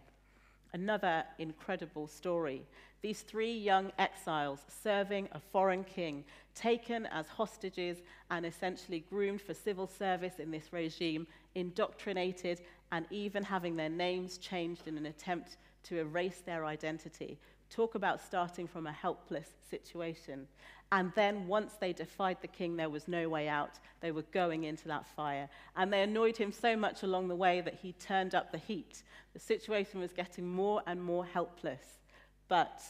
Another 0.73 1.25
incredible 1.37 2.07
story. 2.07 2.63
These 3.01 3.21
three 3.21 3.53
young 3.53 3.91
exiles 3.99 4.59
serving 4.67 5.29
a 5.31 5.39
foreign 5.39 5.83
king, 5.83 6.23
taken 6.55 7.05
as 7.07 7.27
hostages 7.27 7.97
and 8.31 8.45
essentially 8.45 9.05
groomed 9.09 9.41
for 9.41 9.53
civil 9.53 9.87
service 9.87 10.39
in 10.39 10.49
this 10.49 10.73
regime, 10.73 11.27
indoctrinated, 11.55 12.61
and 12.91 13.05
even 13.11 13.43
having 13.43 13.75
their 13.75 13.89
names 13.89 14.37
changed 14.37 14.87
in 14.87 14.97
an 14.97 15.05
attempt 15.05 15.57
to 15.83 15.99
erase 15.99 16.41
their 16.45 16.65
identity. 16.65 17.37
Talk 17.69 17.95
about 17.95 18.21
starting 18.21 18.67
from 18.67 18.87
a 18.87 18.91
helpless 18.91 19.49
situation. 19.69 20.47
And 20.91 21.11
then, 21.15 21.47
once 21.47 21.73
they 21.73 21.91
defied 21.91 22.37
the 22.41 22.47
king, 22.47 22.77
there 22.77 22.89
was 22.89 23.09
no 23.09 23.27
way 23.27 23.49
out. 23.49 23.77
They 23.99 24.11
were 24.11 24.23
going 24.31 24.63
into 24.63 24.87
that 24.87 25.05
fire. 25.05 25.49
And 25.75 25.91
they 25.91 26.01
annoyed 26.01 26.37
him 26.37 26.53
so 26.53 26.77
much 26.77 27.03
along 27.03 27.27
the 27.27 27.35
way 27.35 27.59
that 27.59 27.75
he 27.75 27.91
turned 27.93 28.33
up 28.33 28.51
the 28.51 28.57
heat. 28.57 29.03
The 29.33 29.39
situation 29.39 29.99
was 29.99 30.13
getting 30.13 30.47
more 30.47 30.81
and 30.87 31.03
more 31.03 31.25
helpless. 31.25 31.99
But 32.47 32.81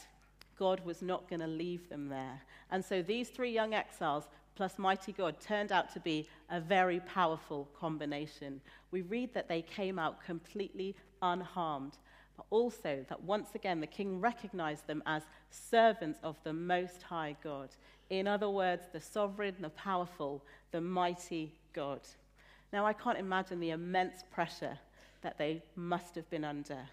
God 0.58 0.84
was 0.84 1.02
not 1.02 1.28
going 1.28 1.40
to 1.40 1.46
leave 1.46 1.88
them 1.88 2.08
there. 2.08 2.42
And 2.70 2.84
so 2.84 3.02
these 3.02 3.28
three 3.28 3.50
young 3.50 3.74
exiles 3.74 4.24
plus 4.54 4.78
mighty 4.78 5.12
God 5.12 5.40
turned 5.40 5.70
out 5.70 5.92
to 5.94 6.00
be 6.00 6.28
a 6.50 6.60
very 6.60 7.00
powerful 7.00 7.68
combination. 7.78 8.60
We 8.90 9.02
read 9.02 9.32
that 9.34 9.48
they 9.48 9.62
came 9.62 9.98
out 9.98 10.24
completely 10.24 10.96
unharmed, 11.22 11.96
but 12.36 12.46
also 12.50 13.04
that 13.08 13.22
once 13.22 13.54
again 13.54 13.80
the 13.80 13.86
king 13.86 14.20
recognized 14.20 14.86
them 14.86 15.02
as 15.06 15.22
servants 15.50 16.18
of 16.24 16.36
the 16.42 16.52
Most 16.52 17.02
High 17.02 17.36
God. 17.42 17.68
In 18.10 18.26
other 18.26 18.50
words, 18.50 18.86
the 18.92 19.00
sovereign, 19.00 19.54
the 19.60 19.70
powerful, 19.70 20.42
the 20.72 20.80
mighty 20.80 21.52
God. 21.72 22.00
Now, 22.72 22.84
I 22.84 22.92
can't 22.92 23.18
imagine 23.18 23.60
the 23.60 23.70
immense 23.70 24.24
pressure 24.30 24.78
that 25.22 25.38
they 25.38 25.62
must 25.76 26.14
have 26.16 26.28
been 26.30 26.44
under. 26.44 26.88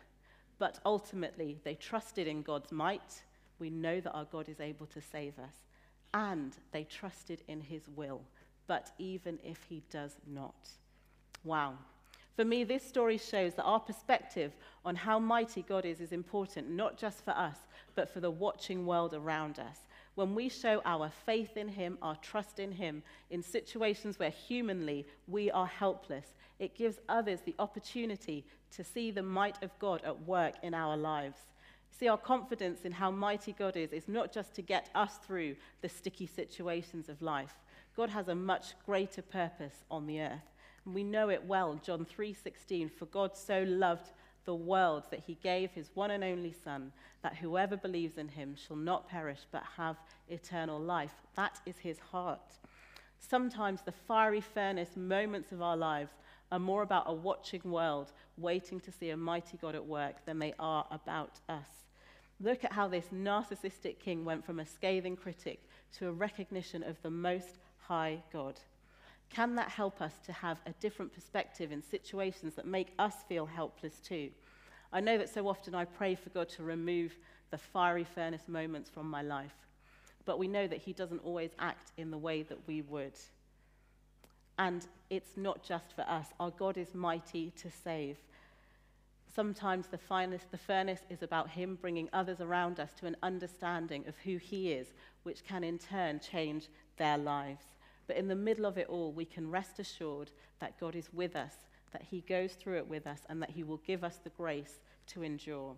But 0.57 0.79
ultimately, 0.85 1.59
they 1.63 1.75
trusted 1.75 2.27
in 2.27 2.41
God's 2.41 2.71
might. 2.71 3.23
We 3.59 3.69
know 3.69 3.99
that 3.99 4.13
our 4.13 4.25
God 4.25 4.49
is 4.49 4.59
able 4.59 4.85
to 4.87 5.01
save 5.01 5.37
us 5.39 5.55
and 6.15 6.55
they 6.71 6.85
trusted 6.85 7.41
in 7.49 7.59
his 7.59 7.83
will, 7.95 8.21
but 8.67 8.91
even 8.97 9.37
if 9.43 9.59
he 9.67 9.83
does 9.91 10.15
not. 10.25 10.69
Wow. 11.43 11.73
For 12.37 12.45
me, 12.45 12.63
this 12.63 12.83
story 12.83 13.17
shows 13.17 13.53
that 13.55 13.63
our 13.63 13.81
perspective 13.81 14.53
on 14.85 14.95
how 14.95 15.19
mighty 15.19 15.61
God 15.61 15.85
is 15.85 15.99
is 15.99 16.13
important, 16.13 16.69
not 16.69 16.97
just 16.97 17.23
for 17.23 17.31
us, 17.31 17.57
but 17.95 18.09
for 18.09 18.21
the 18.21 18.31
watching 18.31 18.85
world 18.85 19.13
around 19.13 19.59
us. 19.59 19.79
When 20.15 20.33
we 20.33 20.47
show 20.49 20.81
our 20.85 21.11
faith 21.25 21.57
in 21.57 21.67
Him, 21.67 21.97
our 22.01 22.15
trust 22.15 22.59
in 22.59 22.71
Him, 22.71 23.03
in 23.29 23.43
situations 23.43 24.17
where 24.17 24.29
humanly 24.29 25.05
we 25.27 25.51
are 25.51 25.67
helpless, 25.67 26.33
it 26.57 26.75
gives 26.75 26.99
others 27.09 27.41
the 27.41 27.55
opportunity 27.59 28.45
to 28.71 28.83
see 28.83 29.11
the 29.11 29.21
might 29.21 29.61
of 29.61 29.77
God 29.79 30.01
at 30.05 30.25
work 30.25 30.55
in 30.63 30.73
our 30.73 30.95
lives. 30.95 31.39
See, 31.91 32.07
our 32.07 32.17
confidence 32.17 32.81
in 32.83 32.91
how 32.91 33.11
mighty 33.11 33.53
God 33.53 33.77
is 33.77 33.93
is 33.93 34.07
not 34.07 34.33
just 34.33 34.53
to 34.55 34.61
get 34.61 34.89
us 34.95 35.17
through 35.25 35.55
the 35.81 35.89
sticky 35.89 36.27
situations 36.27 37.07
of 37.07 37.21
life. 37.21 37.53
God 37.95 38.09
has 38.09 38.27
a 38.27 38.35
much 38.35 38.73
greater 38.85 39.21
purpose 39.21 39.83
on 39.89 40.05
the 40.05 40.21
earth. 40.21 40.51
And 40.85 40.93
we 40.93 41.03
know 41.03 41.29
it 41.29 41.45
well, 41.45 41.75
John 41.83 42.05
3:16, 42.05 42.89
for 42.89 43.05
God 43.05 43.35
so 43.35 43.63
loved 43.63 44.11
the 44.45 44.55
world 44.55 45.03
that 45.11 45.23
he 45.25 45.37
gave 45.43 45.71
his 45.71 45.89
one 45.93 46.11
and 46.11 46.23
only 46.23 46.53
son 46.63 46.91
that 47.23 47.35
whoever 47.35 47.75
believes 47.75 48.17
in 48.17 48.27
him 48.27 48.55
shall 48.55 48.75
not 48.75 49.09
perish 49.09 49.47
but 49.51 49.63
have 49.77 49.97
eternal 50.29 50.79
life. 50.79 51.13
That 51.35 51.59
is 51.65 51.77
his 51.77 51.99
heart. 51.99 52.53
Sometimes 53.19 53.81
the 53.81 53.91
fiery 53.91 54.41
furnace 54.41 54.95
moments 54.95 55.51
of 55.51 55.61
our 55.61 55.77
lives 55.77 56.11
are 56.51 56.59
more 56.59 56.83
about 56.83 57.05
a 57.07 57.13
watching 57.13 57.61
world 57.63 58.11
waiting 58.37 58.79
to 58.81 58.91
see 58.91 59.09
a 59.09 59.17
mighty 59.17 59.57
God 59.57 59.75
at 59.75 59.85
work 59.85 60.23
than 60.25 60.39
they 60.39 60.53
are 60.59 60.85
about 60.91 61.39
us. 61.49 61.85
Look 62.39 62.63
at 62.63 62.73
how 62.73 62.87
this 62.87 63.05
narcissistic 63.13 63.99
king 63.99 64.25
went 64.25 64.45
from 64.45 64.59
a 64.59 64.65
scathing 64.65 65.15
critic 65.15 65.61
to 65.97 66.07
a 66.07 66.11
recognition 66.11 66.83
of 66.83 67.01
the 67.01 67.09
most 67.09 67.57
high 67.79 68.21
God. 68.31 68.59
Can 69.29 69.55
that 69.55 69.69
help 69.69 70.01
us 70.01 70.13
to 70.25 70.33
have 70.33 70.61
a 70.65 70.71
different 70.79 71.13
perspective 71.13 71.71
in 71.71 71.81
situations 71.81 72.55
that 72.55 72.65
make 72.65 72.93
us 72.99 73.15
feel 73.27 73.45
helpless 73.45 73.99
too? 73.99 74.29
I 74.93 75.01
know 75.01 75.17
that 75.17 75.33
so 75.33 75.47
often 75.47 75.75
I 75.75 75.85
pray 75.85 76.15
for 76.15 76.29
God 76.29 76.49
to 76.49 76.63
remove 76.63 77.17
the 77.51 77.57
fiery 77.57 78.05
furnace 78.05 78.47
moments 78.47 78.89
from 78.89 79.09
my 79.09 79.21
life, 79.21 79.55
but 80.25 80.39
we 80.39 80.47
know 80.47 80.67
that 80.67 80.79
He 80.79 80.93
doesn't 80.93 81.23
always 81.23 81.51
act 81.59 81.91
in 81.97 82.11
the 82.11 82.17
way 82.17 82.43
that 82.43 82.67
we 82.67 82.81
would. 82.81 83.13
And 84.57 84.87
it's 85.09 85.35
not 85.35 85.63
just 85.63 85.93
for 85.95 86.03
us. 86.03 86.27
Our 86.39 86.51
God 86.51 86.77
is 86.77 86.95
mighty 86.95 87.51
to 87.57 87.69
save. 87.69 88.17
Sometimes 89.35 89.87
the, 89.87 89.97
finest, 89.97 90.49
the 90.49 90.57
furnace 90.57 91.01
is 91.09 91.21
about 91.21 91.49
Him 91.49 91.77
bringing 91.81 92.07
others 92.13 92.39
around 92.39 92.79
us 92.79 92.93
to 92.99 93.05
an 93.05 93.17
understanding 93.21 94.05
of 94.07 94.15
who 94.23 94.37
He 94.37 94.71
is, 94.71 94.93
which 95.23 95.43
can 95.43 95.63
in 95.63 95.77
turn 95.77 96.21
change 96.21 96.69
their 96.95 97.17
lives. 97.17 97.65
But 98.07 98.17
in 98.17 98.27
the 98.27 98.35
middle 98.35 98.65
of 98.65 98.77
it 98.77 98.87
all, 98.87 99.11
we 99.11 99.25
can 99.25 99.49
rest 99.49 99.79
assured 99.79 100.31
that 100.59 100.79
God 100.79 100.95
is 100.95 101.11
with 101.13 101.35
us, 101.35 101.53
that 101.91 102.03
He 102.03 102.21
goes 102.21 102.53
through 102.53 102.77
it 102.77 102.87
with 102.87 103.07
us, 103.07 103.19
and 103.29 103.41
that 103.41 103.49
He 103.51 103.63
will 103.63 103.81
give 103.85 104.03
us 104.03 104.19
the 104.23 104.29
grace 104.31 104.79
to 105.07 105.23
endure. 105.23 105.75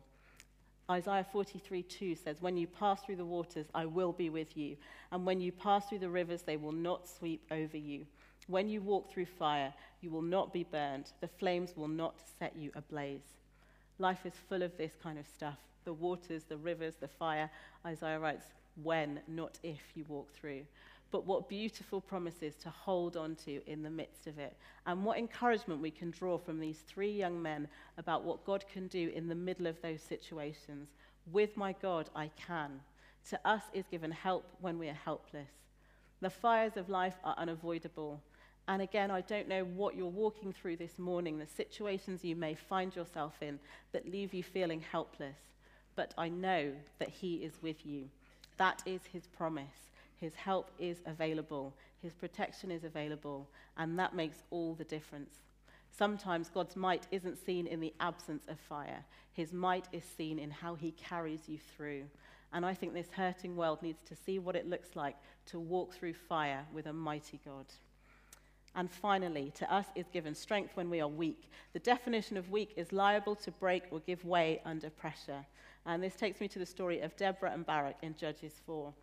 Isaiah 0.90 1.26
43 1.30 1.84
2 1.84 2.16
says, 2.16 2.42
When 2.42 2.56
you 2.56 2.68
pass 2.68 3.02
through 3.02 3.18
the 3.18 3.26
waters, 3.26 3.68
I 3.76 3.86
will 3.86 4.14
be 4.14 4.30
with 4.30 4.56
you. 4.56 4.78
And 5.12 5.26
when 5.26 5.42
you 5.42 5.52
pass 5.52 5.88
through 5.88 6.00
the 6.00 6.10
rivers, 6.10 6.44
they 6.44 6.58
will 6.58 6.72
not 6.72 7.08
sweep 7.08 7.46
over 7.52 7.78
you. 7.78 8.06
When 8.48 8.70
you 8.70 8.82
walk 8.82 9.12
through 9.12 9.26
fire, 9.26 9.74
you 10.02 10.10
will 10.10 10.22
not 10.22 10.54
be 10.54 10.64
burned. 10.64 11.12
The 11.20 11.28
flames 11.28 11.76
will 11.76 11.90
not 11.90 12.22
set 12.40 12.56
you 12.56 12.72
ablaze. 12.76 13.36
Life 14.00 14.26
is 14.26 14.34
full 14.48 14.64
of 14.64 14.78
this 14.78 14.94
kind 15.02 15.20
of 15.20 15.28
stuff 15.28 15.58
the 15.84 15.94
waters, 15.94 16.44
the 16.44 16.58
rivers, 16.58 16.96
the 17.00 17.08
fire. 17.08 17.50
Isaiah 17.86 18.20
writes, 18.20 18.48
when, 18.84 19.22
not 19.28 19.58
if 19.64 19.80
you 19.96 20.06
walk 20.08 20.32
through. 20.34 20.64
But 21.12 21.26
what 21.26 21.48
beautiful 21.48 22.02
promises 22.02 22.56
to 22.56 22.70
hold 22.70 23.16
on 23.16 23.36
to 23.46 23.62
in 23.66 23.82
the 23.82 23.90
midst 23.90 24.28
of 24.28 24.40
it. 24.40 24.56
And 24.86 25.06
what 25.06 25.18
encouragement 25.18 25.82
we 25.82 25.92
can 25.92 26.12
draw 26.12 26.38
from 26.38 26.60
these 26.60 26.80
three 26.80 27.12
young 27.12 27.42
men 27.42 27.68
about 27.98 28.24
what 28.24 28.46
God 28.46 28.66
can 28.72 28.88
do 28.88 29.12
in 29.16 29.28
the 29.28 29.36
middle 29.36 29.68
of 29.68 29.82
those 29.82 30.02
situations. 30.02 30.90
With 31.32 31.56
my 31.56 31.74
God, 31.82 32.10
I 32.16 32.30
can. 32.36 32.82
To 33.30 33.40
us 33.46 33.64
is 33.74 33.86
given 33.90 34.12
help 34.12 34.46
when 34.60 34.78
we 34.78 34.90
are 34.90 35.00
helpless. 35.06 35.50
The 36.22 36.30
fires 36.30 36.78
of 36.78 36.90
life 36.90 37.16
are 37.24 37.36
unavoidable. 37.38 38.22
And 38.68 38.82
again, 38.82 39.12
I 39.12 39.22
don't 39.22 39.48
know 39.48 39.64
what 39.64 39.96
you're 39.96 40.08
walking 40.08 40.52
through 40.52 40.78
this 40.78 41.00
morning, 41.00 41.38
the 41.38 41.48
situations 41.48 42.24
you 42.24 42.36
may 42.36 42.54
find 42.54 42.94
yourself 42.96 43.34
in 43.42 43.60
that 43.94 44.12
leave 44.12 44.34
you 44.34 44.44
feeling 44.44 44.82
helpless. 44.82 45.38
But 45.96 46.14
I 46.18 46.28
know 46.28 46.74
that 47.00 47.10
He 47.10 47.36
is 47.36 47.54
with 47.62 47.86
you. 47.86 48.10
That 48.58 48.84
is 48.86 49.02
His 49.12 49.26
promise. 49.28 49.92
His 50.18 50.34
help 50.36 50.72
is 50.80 51.02
available, 51.06 51.74
His 52.02 52.14
protection 52.14 52.72
is 52.72 52.84
available, 52.84 53.48
and 53.78 53.98
that 54.00 54.16
makes 54.16 54.44
all 54.50 54.74
the 54.74 54.84
difference. 54.84 55.36
Sometimes 55.96 56.50
God's 56.50 56.76
might 56.76 57.08
isn't 57.12 57.44
seen 57.44 57.66
in 57.66 57.80
the 57.80 57.94
absence 58.00 58.46
of 58.48 58.60
fire, 58.60 59.06
His 59.34 59.54
might 59.54 59.88
is 59.92 60.04
seen 60.04 60.40
in 60.40 60.52
how 60.52 60.76
He 60.76 60.92
carries 60.92 61.48
you 61.48 61.58
through. 61.76 62.04
And 62.54 62.66
I 62.66 62.74
think 62.74 62.94
this 62.94 63.12
hurting 63.12 63.56
world 63.56 63.82
needs 63.82 64.02
to 64.06 64.16
see 64.16 64.40
what 64.40 64.56
it 64.56 64.70
looks 64.70 64.96
like 64.96 65.18
to 65.48 65.60
walk 65.60 65.94
through 65.94 66.14
fire 66.14 66.66
with 66.74 66.88
a 66.88 66.94
mighty 66.94 67.40
God. 67.46 67.66
And 68.76 68.90
finally, 68.92 69.52
to 69.56 69.74
us 69.74 69.88
is 69.96 70.06
given 70.14 70.36
strength 70.36 70.76
when 70.76 70.90
we 70.90 71.02
are 71.02 71.08
weak. 71.08 71.50
The 71.74 71.80
definition 71.80 72.38
of 72.38 72.52
weak 72.52 72.74
is 72.78 72.94
liable 72.94 73.36
to 73.38 73.52
break 73.52 73.84
or 73.92 74.00
give 74.02 74.24
way 74.24 74.62
under 74.66 74.90
pressure. 74.90 75.46
And 75.86 76.04
this 76.04 76.16
takes 76.16 76.40
me 76.40 76.48
to 76.50 76.60
the 76.60 76.66
story 76.66 77.02
of 77.02 77.16
Deborah 77.18 77.52
and 77.54 77.66
Barak 77.66 77.98
in 78.02 78.16
Judges 78.16 78.62
4. 78.66 78.94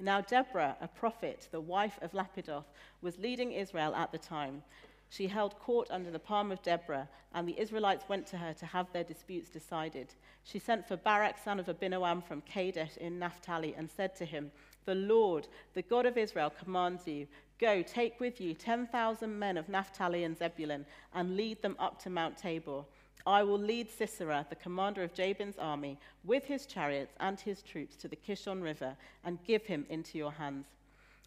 Now, 0.00 0.20
Deborah, 0.20 0.76
a 0.80 0.88
prophet, 0.88 1.48
the 1.50 1.60
wife 1.60 1.98
of 2.02 2.12
Lapidoth, 2.12 2.64
was 3.02 3.18
leading 3.18 3.52
Israel 3.52 3.94
at 3.94 4.10
the 4.10 4.18
time. 4.18 4.62
She 5.10 5.26
held 5.26 5.58
court 5.58 5.88
under 5.90 6.10
the 6.10 6.18
palm 6.18 6.50
of 6.50 6.62
Deborah, 6.62 7.08
and 7.34 7.46
the 7.46 7.58
Israelites 7.60 8.08
went 8.08 8.26
to 8.28 8.38
her 8.38 8.54
to 8.54 8.66
have 8.66 8.90
their 8.92 9.04
disputes 9.04 9.50
decided. 9.50 10.14
She 10.42 10.58
sent 10.58 10.88
for 10.88 10.96
Barak, 10.96 11.36
son 11.38 11.60
of 11.60 11.66
Abinoam 11.66 12.24
from 12.24 12.40
Kadesh 12.42 12.96
in 12.96 13.18
Naphtali, 13.18 13.74
and 13.76 13.90
said 13.90 14.16
to 14.16 14.24
him, 14.24 14.50
The 14.86 14.94
Lord, 14.94 15.48
the 15.74 15.82
God 15.82 16.06
of 16.06 16.16
Israel, 16.16 16.50
commands 16.50 17.06
you 17.06 17.26
Go, 17.62 17.80
take 17.80 18.18
with 18.18 18.40
you 18.40 18.54
10,000 18.54 19.38
men 19.38 19.56
of 19.56 19.68
Naphtali 19.68 20.24
and 20.24 20.36
Zebulun, 20.36 20.84
and 21.14 21.36
lead 21.36 21.62
them 21.62 21.76
up 21.78 22.02
to 22.02 22.10
Mount 22.10 22.36
Tabor. 22.36 22.84
I 23.26 23.42
will 23.42 23.58
lead 23.58 23.90
Sisera, 23.90 24.46
the 24.48 24.56
commander 24.56 25.02
of 25.02 25.14
Jabin's 25.14 25.58
army, 25.58 25.98
with 26.24 26.44
his 26.44 26.66
chariots 26.66 27.14
and 27.20 27.38
his 27.38 27.62
troops 27.62 27.96
to 27.96 28.08
the 28.08 28.16
Kishon 28.16 28.62
River, 28.62 28.96
and 29.24 29.44
give 29.44 29.64
him 29.64 29.86
into 29.88 30.18
your 30.18 30.32
hands. 30.32 30.66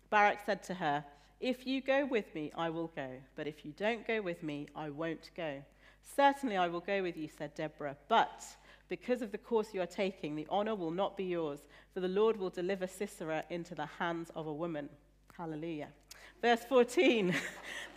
Barak 0.10 0.39
said 0.45 0.63
to 0.63 0.73
her, 0.73 1.03
if 1.39 1.67
you 1.67 1.81
go 1.81 2.05
with 2.05 2.34
me, 2.34 2.51
I 2.58 2.69
will 2.69 2.91
go. 2.95 3.10
But 3.36 3.47
if 3.47 3.65
you 3.65 3.73
don't 3.77 4.08
go 4.08 4.21
with 4.21 4.41
me, 4.41 4.67
I 4.75 4.89
won't 4.89 5.31
go. 5.36 5.62
Certainly 6.15 6.58
I 6.58 6.67
will 6.67 6.79
go 6.79 7.01
with 7.03 7.17
you, 7.17 7.27
said 7.27 7.53
Deborah. 7.55 7.97
But 8.08 8.43
because 8.88 9.21
of 9.21 9.31
the 9.31 9.38
course 9.38 9.73
you 9.73 9.81
are 9.81 9.88
taking, 9.88 10.36
the 10.36 10.47
honor 10.49 10.75
will 10.75 10.91
not 10.91 11.17
be 11.17 11.25
yours, 11.25 11.60
for 11.93 11.99
the 11.99 12.08
Lord 12.08 12.38
will 12.38 12.49
deliver 12.49 12.88
Sisera 12.88 13.43
into 13.49 13.75
the 13.75 13.86
hands 13.86 14.31
of 14.36 14.47
a 14.47 14.53
woman. 14.53 14.89
Hallelujah. 15.38 15.89
Verse 16.41 16.63
14. 16.63 17.36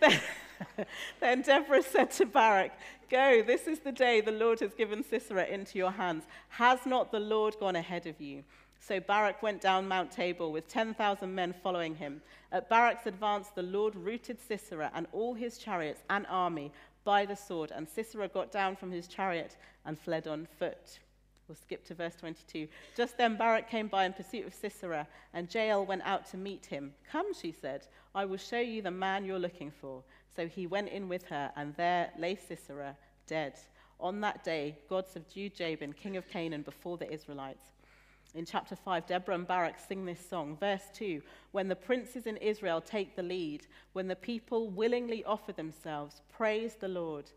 then 1.19 1.41
Deborah 1.41 1.83
said 1.83 2.11
to 2.11 2.25
Barak, 2.25 2.71
Go, 3.09 3.41
this 3.41 3.67
is 3.67 3.79
the 3.79 3.91
day 3.91 4.21
the 4.21 4.31
Lord 4.31 4.59
has 4.59 4.73
given 4.73 5.03
Sisera 5.03 5.45
into 5.45 5.77
your 5.77 5.91
hands. 5.91 6.25
Has 6.49 6.85
not 6.85 7.11
the 7.11 7.19
Lord 7.19 7.55
gone 7.59 7.75
ahead 7.75 8.05
of 8.05 8.21
you? 8.21 8.43
So 8.79 8.99
Barak 8.99 9.43
went 9.43 9.61
down 9.61 9.87
Mount 9.87 10.11
Tabor 10.11 10.47
with 10.49 10.67
10,000 10.67 11.33
men 11.33 11.53
following 11.61 11.95
him. 11.95 12.21
At 12.51 12.69
Barak's 12.69 13.07
advance, 13.07 13.49
the 13.49 13.63
Lord 13.63 13.95
routed 13.95 14.39
Sisera 14.39 14.91
and 14.93 15.07
all 15.11 15.33
his 15.33 15.57
chariots 15.57 16.03
and 16.09 16.25
army 16.27 16.71
by 17.03 17.25
the 17.25 17.35
sword, 17.35 17.71
and 17.71 17.87
Sisera 17.87 18.27
got 18.27 18.51
down 18.51 18.75
from 18.75 18.91
his 18.91 19.07
chariot 19.07 19.57
and 19.85 19.99
fled 19.99 20.27
on 20.27 20.47
foot. 20.57 20.99
We'll 21.49 21.55
skip 21.55 21.83
to 21.87 21.95
verse 21.95 22.13
22. 22.15 22.67
Just 22.95 23.17
then 23.17 23.35
Barak 23.35 23.67
came 23.67 23.87
by 23.87 24.05
in 24.05 24.13
pursuit 24.13 24.45
of 24.45 24.53
Sisera, 24.53 25.07
and 25.33 25.53
Jael 25.53 25.83
went 25.83 26.03
out 26.05 26.29
to 26.29 26.37
meet 26.37 26.67
him. 26.67 26.93
Come, 27.11 27.33
she 27.33 27.51
said, 27.51 27.87
I 28.13 28.25
will 28.25 28.37
show 28.37 28.59
you 28.59 28.83
the 28.83 28.91
man 28.91 29.25
you're 29.25 29.39
looking 29.39 29.71
for. 29.71 30.03
So 30.35 30.47
he 30.47 30.67
went 30.67 30.89
in 30.89 31.09
with 31.09 31.25
her, 31.25 31.51
and 31.55 31.75
there 31.75 32.11
lay 32.19 32.35
Sisera 32.35 32.95
dead. 33.25 33.53
On 33.99 34.21
that 34.21 34.43
day, 34.43 34.77
God 34.87 35.07
subdued 35.07 35.55
Jabin, 35.55 35.91
king 35.91 36.17
of 36.17 36.29
Canaan, 36.29 36.61
before 36.61 36.97
the 36.97 37.11
Israelites. 37.11 37.65
In 38.35 38.45
chapter 38.45 38.75
5, 38.75 39.07
Deborah 39.07 39.33
and 39.33 39.47
Barak 39.47 39.79
sing 39.79 40.05
this 40.05 40.23
song. 40.23 40.55
Verse 40.59 40.83
2 40.93 41.19
When 41.51 41.67
the 41.67 41.75
princes 41.75 42.27
in 42.27 42.37
Israel 42.37 42.79
take 42.79 43.15
the 43.15 43.23
lead, 43.23 43.65
when 43.93 44.07
the 44.07 44.15
people 44.15 44.69
willingly 44.69 45.25
offer 45.25 45.51
themselves, 45.51 46.21
praise 46.31 46.75
the 46.75 46.87
Lord. 46.87 47.31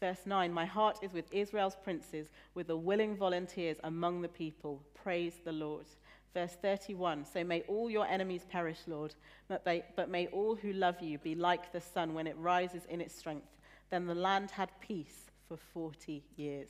Verse 0.00 0.26
9 0.26 0.52
My 0.52 0.66
heart 0.66 0.98
is 1.02 1.12
with 1.12 1.32
Israel's 1.32 1.76
princes, 1.82 2.28
with 2.54 2.66
the 2.66 2.76
willing 2.76 3.16
volunteers 3.16 3.78
among 3.84 4.22
the 4.22 4.28
people. 4.28 4.82
Praise 4.94 5.34
the 5.44 5.52
Lord. 5.52 5.86
Verse 6.34 6.56
31 6.60 7.24
So 7.24 7.44
may 7.44 7.62
all 7.62 7.88
your 7.88 8.06
enemies 8.06 8.44
perish, 8.50 8.80
Lord, 8.86 9.14
but 9.48 9.64
may, 9.64 9.84
but 9.96 10.10
may 10.10 10.26
all 10.28 10.56
who 10.56 10.72
love 10.72 11.00
you 11.00 11.18
be 11.18 11.34
like 11.34 11.72
the 11.72 11.80
sun 11.80 12.12
when 12.12 12.26
it 12.26 12.36
rises 12.38 12.82
in 12.88 13.00
its 13.00 13.14
strength. 13.14 13.46
Then 13.90 14.06
the 14.06 14.14
land 14.14 14.50
had 14.50 14.70
peace 14.80 15.30
for 15.48 15.56
40 15.56 16.22
years. 16.36 16.68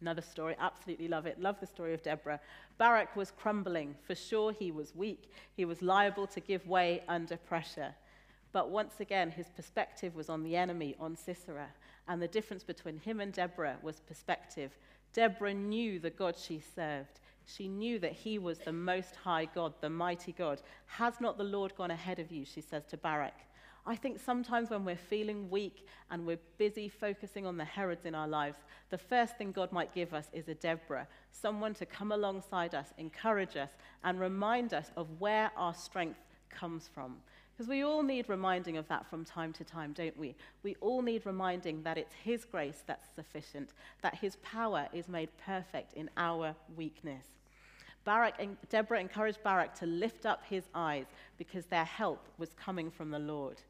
Another 0.00 0.22
story, 0.22 0.56
absolutely 0.58 1.08
love 1.08 1.26
it. 1.26 1.40
Love 1.40 1.60
the 1.60 1.66
story 1.66 1.94
of 1.94 2.02
Deborah. 2.02 2.40
Barak 2.78 3.14
was 3.16 3.30
crumbling. 3.30 3.94
For 4.06 4.14
sure, 4.14 4.52
he 4.52 4.70
was 4.70 4.94
weak. 4.94 5.30
He 5.56 5.64
was 5.64 5.82
liable 5.82 6.26
to 6.28 6.40
give 6.40 6.66
way 6.66 7.02
under 7.08 7.36
pressure. 7.36 7.94
But 8.52 8.70
once 8.70 9.00
again, 9.00 9.30
his 9.30 9.48
perspective 9.48 10.14
was 10.14 10.28
on 10.28 10.42
the 10.42 10.56
enemy, 10.56 10.94
on 11.00 11.16
Sisera. 11.16 11.68
And 12.08 12.20
the 12.20 12.28
difference 12.28 12.64
between 12.64 12.98
him 12.98 13.20
and 13.20 13.32
Deborah 13.32 13.78
was 13.82 14.00
perspective. 14.00 14.72
Deborah 15.12 15.54
knew 15.54 15.98
the 15.98 16.10
God 16.10 16.36
she 16.36 16.60
served. 16.74 17.20
She 17.46 17.68
knew 17.68 17.98
that 17.98 18.12
he 18.12 18.38
was 18.38 18.58
the 18.58 18.72
most 18.72 19.14
high 19.16 19.46
God, 19.46 19.74
the 19.80 19.90
mighty 19.90 20.32
God. 20.32 20.62
Has 20.86 21.20
not 21.20 21.38
the 21.38 21.44
Lord 21.44 21.74
gone 21.76 21.90
ahead 21.90 22.18
of 22.18 22.32
you, 22.32 22.44
she 22.44 22.60
says 22.60 22.84
to 22.86 22.96
Barak. 22.96 23.34
I 23.86 23.96
think 23.96 24.18
sometimes 24.18 24.70
when 24.70 24.84
we're 24.84 24.96
feeling 24.96 25.50
weak 25.50 25.86
and 26.10 26.26
we're 26.26 26.38
busy 26.56 26.88
focusing 26.88 27.44
on 27.44 27.58
the 27.58 27.64
Herods 27.64 28.06
in 28.06 28.14
our 28.14 28.26
lives, 28.26 28.56
the 28.88 28.96
first 28.96 29.36
thing 29.36 29.52
God 29.52 29.72
might 29.72 29.94
give 29.94 30.14
us 30.14 30.28
is 30.32 30.48
a 30.48 30.54
Deborah, 30.54 31.06
someone 31.30 31.74
to 31.74 31.84
come 31.84 32.10
alongside 32.10 32.74
us, 32.74 32.94
encourage 32.96 33.56
us, 33.56 33.70
and 34.02 34.18
remind 34.18 34.72
us 34.72 34.90
of 34.96 35.20
where 35.20 35.50
our 35.54 35.74
strength 35.74 36.18
comes 36.48 36.88
from. 36.88 37.16
Because 37.56 37.68
we 37.68 37.84
all 37.84 38.02
need 38.02 38.28
reminding 38.28 38.76
of 38.76 38.88
that 38.88 39.08
from 39.08 39.24
time 39.24 39.52
to 39.54 39.64
time, 39.64 39.92
don't 39.92 40.16
we? 40.18 40.34
We 40.64 40.74
all 40.80 41.02
need 41.02 41.24
reminding 41.24 41.84
that 41.84 41.96
it's 41.96 42.14
His 42.24 42.44
grace 42.44 42.82
that's 42.86 43.08
sufficient, 43.14 43.70
that 44.02 44.16
His 44.16 44.36
power 44.36 44.88
is 44.92 45.08
made 45.08 45.28
perfect 45.38 45.92
in 45.92 46.10
our 46.16 46.56
weakness. 46.76 47.26
Barak 48.04 48.34
and 48.38 48.56
Deborah 48.68 49.00
encouraged 49.00 49.42
Barak 49.42 49.74
to 49.76 49.86
lift 49.86 50.26
up 50.26 50.42
his 50.44 50.64
eyes 50.74 51.06
because 51.38 51.66
their 51.66 51.84
help 51.84 52.28
was 52.38 52.50
coming 52.52 52.90
from 52.90 53.10
the 53.10 53.18
Lord. 53.18 53.62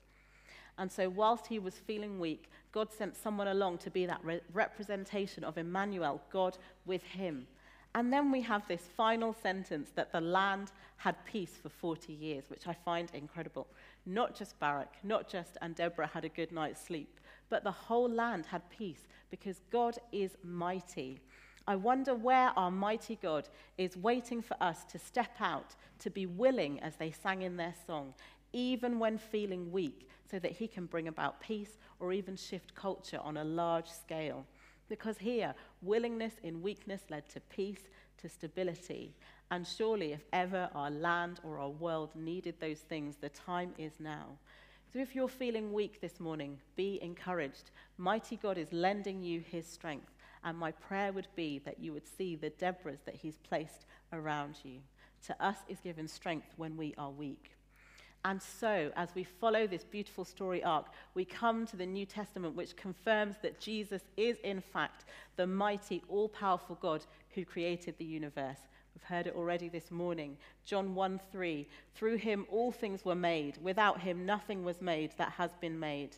And 0.76 0.90
so, 0.90 1.08
whilst 1.08 1.46
he 1.46 1.60
was 1.60 1.74
feeling 1.74 2.18
weak, 2.18 2.50
God 2.72 2.92
sent 2.92 3.16
someone 3.16 3.46
along 3.46 3.78
to 3.78 3.90
be 3.90 4.06
that 4.06 4.20
re- 4.24 4.40
representation 4.52 5.44
of 5.44 5.56
Emmanuel, 5.56 6.20
God 6.32 6.58
with 6.84 7.04
him. 7.04 7.46
And 7.94 8.12
then 8.12 8.32
we 8.32 8.40
have 8.42 8.66
this 8.66 8.88
final 8.96 9.32
sentence 9.32 9.90
that 9.94 10.10
the 10.10 10.20
land 10.20 10.72
had 10.96 11.24
peace 11.24 11.56
for 11.62 11.68
40 11.68 12.12
years, 12.12 12.44
which 12.48 12.66
I 12.66 12.72
find 12.72 13.08
incredible. 13.14 13.68
Not 14.04 14.36
just 14.36 14.58
Barak, 14.58 14.92
not 15.04 15.28
just 15.28 15.56
and 15.62 15.76
Deborah 15.76 16.08
had 16.08 16.24
a 16.24 16.28
good 16.28 16.50
night's 16.50 16.84
sleep, 16.84 17.20
but 17.50 17.62
the 17.62 17.70
whole 17.70 18.08
land 18.08 18.46
had 18.46 18.68
peace 18.68 19.06
because 19.30 19.60
God 19.70 19.96
is 20.10 20.36
mighty. 20.42 21.20
I 21.66 21.76
wonder 21.76 22.14
where 22.14 22.50
our 22.56 22.70
mighty 22.70 23.16
God 23.22 23.48
is 23.78 23.96
waiting 23.96 24.42
for 24.42 24.56
us 24.60 24.84
to 24.86 24.98
step 24.98 25.36
out, 25.40 25.76
to 26.00 26.10
be 26.10 26.26
willing, 26.26 26.80
as 26.80 26.96
they 26.96 27.10
sang 27.10 27.42
in 27.42 27.56
their 27.56 27.74
song, 27.86 28.12
even 28.52 28.98
when 28.98 29.18
feeling 29.18 29.70
weak, 29.72 30.08
so 30.30 30.38
that 30.40 30.52
he 30.52 30.66
can 30.66 30.86
bring 30.86 31.08
about 31.08 31.40
peace 31.40 31.78
or 32.00 32.12
even 32.12 32.36
shift 32.36 32.74
culture 32.74 33.20
on 33.22 33.36
a 33.36 33.44
large 33.44 33.88
scale. 33.88 34.44
Because 34.88 35.18
here, 35.18 35.54
willingness 35.82 36.34
in 36.42 36.62
weakness 36.62 37.02
led 37.10 37.28
to 37.30 37.40
peace, 37.40 37.88
to 38.18 38.28
stability. 38.28 39.14
And 39.50 39.66
surely, 39.66 40.12
if 40.12 40.24
ever 40.32 40.68
our 40.74 40.90
land 40.90 41.40
or 41.42 41.58
our 41.58 41.70
world 41.70 42.10
needed 42.14 42.54
those 42.60 42.80
things, 42.80 43.16
the 43.16 43.28
time 43.30 43.72
is 43.78 43.92
now. 43.98 44.38
So 44.92 44.98
if 45.00 45.14
you're 45.14 45.28
feeling 45.28 45.72
weak 45.72 46.00
this 46.00 46.20
morning, 46.20 46.58
be 46.76 46.98
encouraged. 47.02 47.70
Mighty 47.98 48.36
God 48.36 48.58
is 48.58 48.72
lending 48.72 49.22
you 49.22 49.40
his 49.40 49.66
strength. 49.66 50.12
And 50.44 50.56
my 50.58 50.72
prayer 50.72 51.12
would 51.12 51.28
be 51.34 51.58
that 51.60 51.80
you 51.80 51.92
would 51.92 52.06
see 52.06 52.36
the 52.36 52.50
Deborahs 52.50 53.04
that 53.06 53.16
he's 53.16 53.38
placed 53.38 53.86
around 54.12 54.56
you. 54.62 54.80
To 55.26 55.44
us 55.44 55.56
is 55.68 55.80
given 55.80 56.06
strength 56.06 56.48
when 56.56 56.76
we 56.76 56.94
are 56.98 57.10
weak. 57.10 57.56
And 58.26 58.40
so, 58.40 58.90
as 58.96 59.14
we 59.14 59.22
follow 59.22 59.66
this 59.66 59.84
beautiful 59.84 60.24
story 60.24 60.64
arc, 60.64 60.86
we 61.12 61.26
come 61.26 61.66
to 61.66 61.76
the 61.76 61.84
New 61.84 62.06
Testament, 62.06 62.56
which 62.56 62.74
confirms 62.74 63.36
that 63.42 63.60
Jesus 63.60 64.00
is, 64.16 64.38
in 64.42 64.62
fact, 64.62 65.04
the 65.36 65.46
mighty, 65.46 66.02
all 66.08 66.30
powerful 66.30 66.78
God 66.80 67.04
who 67.34 67.44
created 67.44 67.98
the 67.98 68.04
universe. 68.04 68.56
We've 68.94 69.02
heard 69.02 69.26
it 69.26 69.34
already 69.36 69.68
this 69.68 69.90
morning. 69.90 70.38
John 70.64 70.94
1 70.94 71.20
3. 71.32 71.66
Through 71.94 72.16
him 72.16 72.46
all 72.50 72.72
things 72.72 73.04
were 73.04 73.14
made. 73.14 73.58
Without 73.60 74.00
him 74.00 74.24
nothing 74.24 74.64
was 74.64 74.80
made 74.80 75.12
that 75.18 75.32
has 75.32 75.50
been 75.60 75.78
made. 75.78 76.16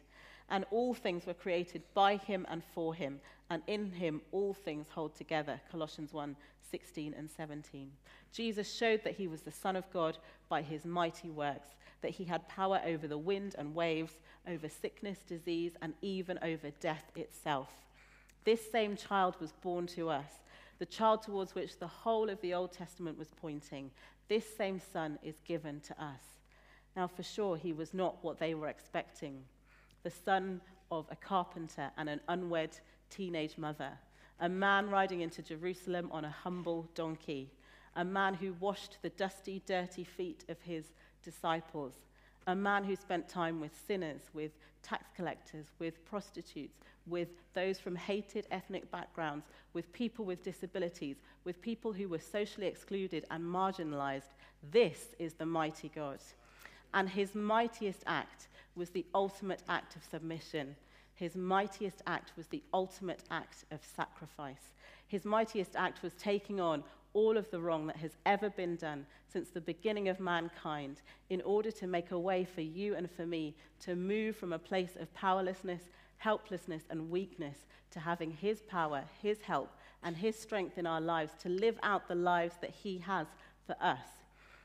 And 0.49 0.65
all 0.71 0.95
things 0.95 1.27
were 1.27 1.35
created 1.35 1.83
by 1.93 2.19
him 2.19 2.47
and 2.49 2.63
for 2.73 2.95
him. 2.95 3.21
And 3.51 3.63
in 3.67 3.91
him 3.91 4.21
all 4.31 4.55
things 4.55 4.87
hold 4.91 5.17
together. 5.17 5.61
Colossians 5.73 6.13
1 6.13 6.37
16 6.71 7.15
and 7.17 7.31
17. 7.31 7.91
Jesus 8.33 8.73
showed 8.73 9.03
that 9.05 9.15
he 9.15 9.29
was 9.29 9.41
the 9.41 9.51
Son 9.51 9.77
of 9.77 9.91
God 9.93 10.19
by 10.49 10.63
his 10.63 10.85
mighty 10.85 11.31
works 11.31 11.71
that 12.03 12.13
he 12.13 12.25
had 12.25 12.49
power 12.49 12.81
over 12.85 13.07
the 13.09 13.19
wind 13.19 13.55
and 13.59 13.75
waves, 13.75 14.13
over 14.47 14.69
sickness, 14.69 15.19
disease, 15.27 15.73
and 15.83 15.95
even 16.03 16.39
over 16.43 16.71
death 16.81 17.11
itself. 17.17 17.69
This 18.45 18.71
same 18.71 18.97
child 18.97 19.37
was 19.41 19.53
born 19.53 19.87
to 19.89 20.09
us, 20.09 20.31
the 20.79 20.87
child 20.87 21.23
towards 21.23 21.55
which 21.55 21.79
the 21.79 21.87
whole 21.87 22.29
of 22.29 22.41
the 22.41 22.55
Old 22.55 22.73
Testament 22.73 23.19
was 23.19 23.29
pointing. 23.41 23.91
This 24.29 24.45
same 24.57 24.81
son 24.81 25.19
is 25.23 25.41
given 25.45 25.81
to 25.81 25.93
us. 26.03 26.21
Now, 26.95 27.07
for 27.07 27.23
sure, 27.23 27.57
he 27.57 27.73
was 27.73 27.93
not 27.93 28.23
what 28.23 28.39
they 28.39 28.55
were 28.55 28.69
expecting 28.69 29.43
the 30.03 30.11
son 30.11 30.61
of 30.93 31.05
a 31.11 31.17
carpenter 31.17 31.91
and 31.97 32.09
an 32.09 32.21
unwed 32.29 32.79
teenage 33.11 33.59
mother, 33.59 33.91
a 34.39 34.49
man 34.49 34.89
riding 34.89 35.21
into 35.21 35.43
Jerusalem 35.43 36.09
on 36.13 36.25
a 36.25 36.31
humble 36.31 36.89
donkey, 36.95 37.51
a 37.97 38.05
man 38.05 38.35
who 38.35 38.53
washed 38.61 38.99
the 39.03 39.09
dusty, 39.11 39.63
dirty 39.67 40.05
feet 40.05 40.45
of 40.49 40.61
his 40.61 40.93
disciples, 41.27 41.93
a 42.47 42.55
man 42.55 42.85
who 42.85 42.95
spent 42.95 43.29
time 43.29 43.61
with 43.61 43.73
sinners, 43.87 44.23
with 44.33 44.53
tax 44.83 45.05
collectors, 45.17 45.67
with 45.81 46.03
prostitutes, 46.05 46.79
with 47.07 47.29
those 47.55 47.79
from 47.79 47.97
hated 47.97 48.47
ethnic 48.51 48.91
backgrounds, 48.91 49.47
with 49.73 49.93
people 49.93 50.25
with 50.25 50.45
disabilities, 50.45 51.17
with 51.45 51.61
people 51.61 51.93
who 51.93 52.09
were 52.09 52.21
socially 52.21 52.67
excluded 52.67 53.27
and 53.31 53.43
marginalized. 53.45 54.33
This 54.71 55.15
is 55.19 55.35
the 55.35 55.47
mighty 55.47 55.91
God. 55.95 56.21
And 56.95 57.09
his 57.09 57.35
mightiest 57.35 58.03
act 58.07 58.49
was 58.77 58.91
the 58.91 59.05
ultimate 59.15 59.63
act 59.69 59.97
of 59.97 60.05
submission. 60.05 60.77
His 61.15 61.35
mightiest 61.35 62.03
act 62.07 62.33
was 62.37 62.47
the 62.47 62.63
ultimate 62.73 63.23
act 63.31 63.65
of 63.73 63.81
sacrifice. 63.97 64.73
His 65.09 65.25
mightiest 65.25 65.75
act 65.75 66.03
was 66.03 66.13
taking 66.15 66.61
on 66.61 66.85
all 67.17 67.39
of 67.39 67.51
the 67.51 67.59
wrong 67.59 67.87
that 67.87 67.97
has 67.97 68.11
ever 68.27 68.51
been 68.51 68.77
done 68.77 69.07
since 69.33 69.49
the 69.49 69.61
beginning 69.61 70.11
of 70.11 70.21
mankind 70.21 71.01
in 71.31 71.41
order 71.41 71.71
to 71.71 71.87
make 71.87 72.11
a 72.11 72.19
way 72.19 72.45
for 72.45 72.61
you 72.61 72.95
and 72.95 73.11
for 73.11 73.25
me 73.25 73.55
to 73.81 73.97
move 73.97 74.37
from 74.37 74.53
a 74.53 74.59
place 74.59 74.97
of 75.01 75.13
powerlessness, 75.15 75.85
helplessness, 76.19 76.83
and 76.91 77.11
weakness 77.11 77.57
to 77.91 77.99
having 77.99 78.31
His 78.31 78.61
power, 78.61 79.03
His 79.23 79.41
help, 79.41 79.73
and 80.03 80.15
His 80.15 80.39
strength 80.39 80.77
in 80.77 80.87
our 80.87 81.01
lives 81.01 81.33
to 81.41 81.49
live 81.49 81.79
out 81.83 82.07
the 82.07 82.15
lives 82.15 82.57
that 82.61 82.71
He 82.83 82.99
has 82.99 83.27
for 83.67 83.77
us. 83.81 84.07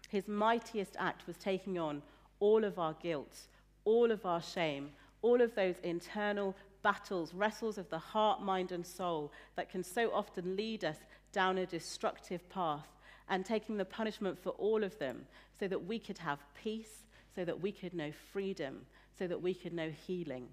His 0.10 0.28
mightiest 0.28 0.98
act 1.00 1.26
was 1.28 1.38
taking 1.38 1.80
on 1.80 2.02
all 2.42 2.66
of 2.66 2.78
our 2.78 2.96
guilt, 3.02 3.48
all 3.86 4.12
of 4.12 4.26
our 4.26 4.42
shame, 4.42 4.90
all 5.22 5.42
of 5.42 5.56
those 5.56 5.76
internal 5.84 6.54
battles, 6.84 7.34
wrestles 7.34 7.78
of 7.78 7.90
the 7.90 7.98
heart, 7.98 8.42
mind, 8.42 8.74
and 8.74 8.86
soul 8.86 9.32
that 9.56 9.70
can 9.70 9.86
so 9.86 10.12
often 10.14 10.58
lead 10.58 10.84
us 10.84 10.98
down 11.32 11.58
a 11.58 11.66
destructive 11.66 12.48
path, 12.50 12.88
and 13.30 13.46
taking 13.46 13.78
the 13.78 13.86
punishment 13.86 14.38
for 14.38 14.50
all 14.52 14.84
of 14.84 14.98
them 15.00 15.26
so 15.60 15.68
that 15.68 15.86
we 15.86 15.98
could 15.98 16.18
have 16.18 16.40
peace, 16.62 17.04
so 17.34 17.46
that 17.46 17.62
we 17.62 17.72
could 17.72 17.94
know 17.94 18.12
freedom, 18.34 18.82
so 19.18 19.28
that 19.28 19.42
we 19.42 19.54
could 19.54 19.74
know 19.74 19.90
healing. 19.90 20.48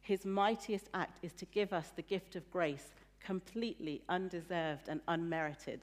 His 0.00 0.24
mightiest 0.24 0.88
act 0.94 1.18
is 1.22 1.32
to 1.34 1.44
give 1.46 1.72
us 1.72 1.92
the 1.94 2.02
gift 2.02 2.36
of 2.36 2.50
grace, 2.50 2.90
completely 3.20 4.02
undeserved 4.08 4.88
and 4.88 5.00
unmerited. 5.08 5.80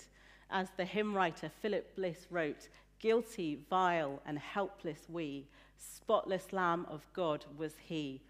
As 0.49 0.69
the 0.77 0.85
hymn 0.85 1.13
writer 1.13 1.49
Philip 1.61 1.95
Bliss 1.95 2.27
wrote, 2.29 2.69
guilty, 2.99 3.59
vile, 3.69 4.21
and 4.25 4.39
helpless 4.39 4.99
we, 5.09 5.45
spotless 5.77 6.53
Lamb 6.53 6.85
of 6.89 7.05
God 7.13 7.45
was 7.57 7.75
he, 7.85 8.21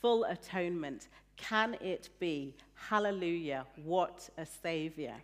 full 0.00 0.24
atonement. 0.24 1.08
Can 1.36 1.76
it 1.80 2.10
be? 2.18 2.54
Hallelujah, 2.74 3.66
what 3.84 4.28
a 4.36 4.44
Savior. 4.44 5.14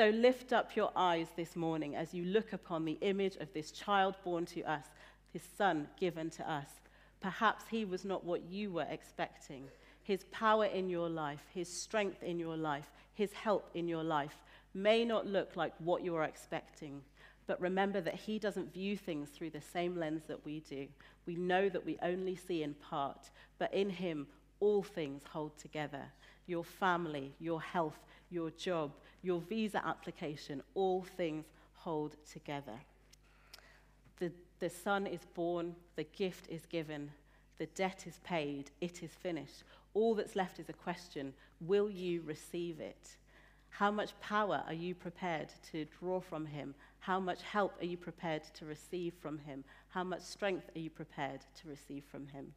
So 0.00 0.08
lift 0.08 0.54
up 0.54 0.76
your 0.76 0.90
eyes 0.96 1.26
this 1.36 1.54
morning 1.54 1.94
as 1.94 2.14
you 2.14 2.24
look 2.24 2.54
upon 2.54 2.86
the 2.86 2.96
image 3.02 3.36
of 3.36 3.52
this 3.52 3.70
child 3.70 4.14
born 4.24 4.46
to 4.46 4.62
us, 4.62 4.86
his 5.30 5.42
son 5.58 5.88
given 5.98 6.30
to 6.30 6.50
us. 6.50 6.70
Perhaps 7.20 7.64
he 7.70 7.84
was 7.84 8.02
not 8.02 8.24
what 8.24 8.44
you 8.44 8.72
were 8.72 8.86
expecting. 8.90 9.64
His 10.02 10.24
power 10.32 10.64
in 10.64 10.88
your 10.88 11.10
life, 11.10 11.42
his 11.52 11.70
strength 11.70 12.22
in 12.22 12.38
your 12.38 12.56
life, 12.56 12.90
his 13.12 13.30
help 13.34 13.68
in 13.74 13.88
your 13.88 14.02
life 14.02 14.38
may 14.72 15.04
not 15.04 15.26
look 15.26 15.54
like 15.54 15.74
what 15.80 16.02
you 16.02 16.16
are 16.16 16.24
expecting. 16.24 17.02
But 17.46 17.60
remember 17.60 18.00
that 18.00 18.14
he 18.14 18.38
doesn't 18.38 18.72
view 18.72 18.96
things 18.96 19.28
through 19.28 19.50
the 19.50 19.60
same 19.60 19.98
lens 19.98 20.22
that 20.28 20.46
we 20.46 20.60
do. 20.60 20.86
We 21.26 21.36
know 21.36 21.68
that 21.68 21.84
we 21.84 21.98
only 22.00 22.36
see 22.36 22.62
in 22.62 22.72
part, 22.72 23.28
but 23.58 23.74
in 23.74 23.90
him, 23.90 24.28
all 24.60 24.82
things 24.82 25.24
hold 25.30 25.58
together. 25.58 26.04
Your 26.46 26.64
family, 26.64 27.34
your 27.38 27.60
health, 27.60 27.98
your 28.30 28.50
job, 28.52 28.92
your 29.22 29.40
visa 29.40 29.84
application, 29.86 30.62
all 30.74 31.02
things 31.16 31.46
hold 31.74 32.16
together. 32.30 32.78
The, 34.18 34.32
the 34.58 34.70
son 34.70 35.06
is 35.06 35.20
born, 35.34 35.74
the 35.96 36.04
gift 36.04 36.48
is 36.48 36.66
given, 36.66 37.10
the 37.58 37.66
debt 37.66 38.04
is 38.06 38.20
paid, 38.24 38.70
it 38.80 39.02
is 39.02 39.10
finished. 39.10 39.64
All 39.94 40.14
that's 40.14 40.36
left 40.36 40.58
is 40.58 40.68
a 40.68 40.74
question 40.74 41.32
will 41.60 41.90
you 41.90 42.22
receive 42.22 42.80
it? 42.80 43.16
How 43.70 43.90
much 43.90 44.18
power 44.20 44.62
are 44.66 44.74
you 44.74 44.94
prepared 44.94 45.52
to 45.72 45.86
draw 45.98 46.20
from 46.20 46.46
him? 46.46 46.74
How 46.98 47.20
much 47.20 47.42
help 47.42 47.80
are 47.80 47.86
you 47.86 47.96
prepared 47.96 48.42
to 48.54 48.64
receive 48.66 49.14
from 49.20 49.38
him? 49.38 49.64
How 49.88 50.04
much 50.04 50.22
strength 50.22 50.70
are 50.74 50.78
you 50.78 50.90
prepared 50.90 51.40
to 51.60 51.68
receive 51.68 52.04
from 52.04 52.26
him? 52.28 52.52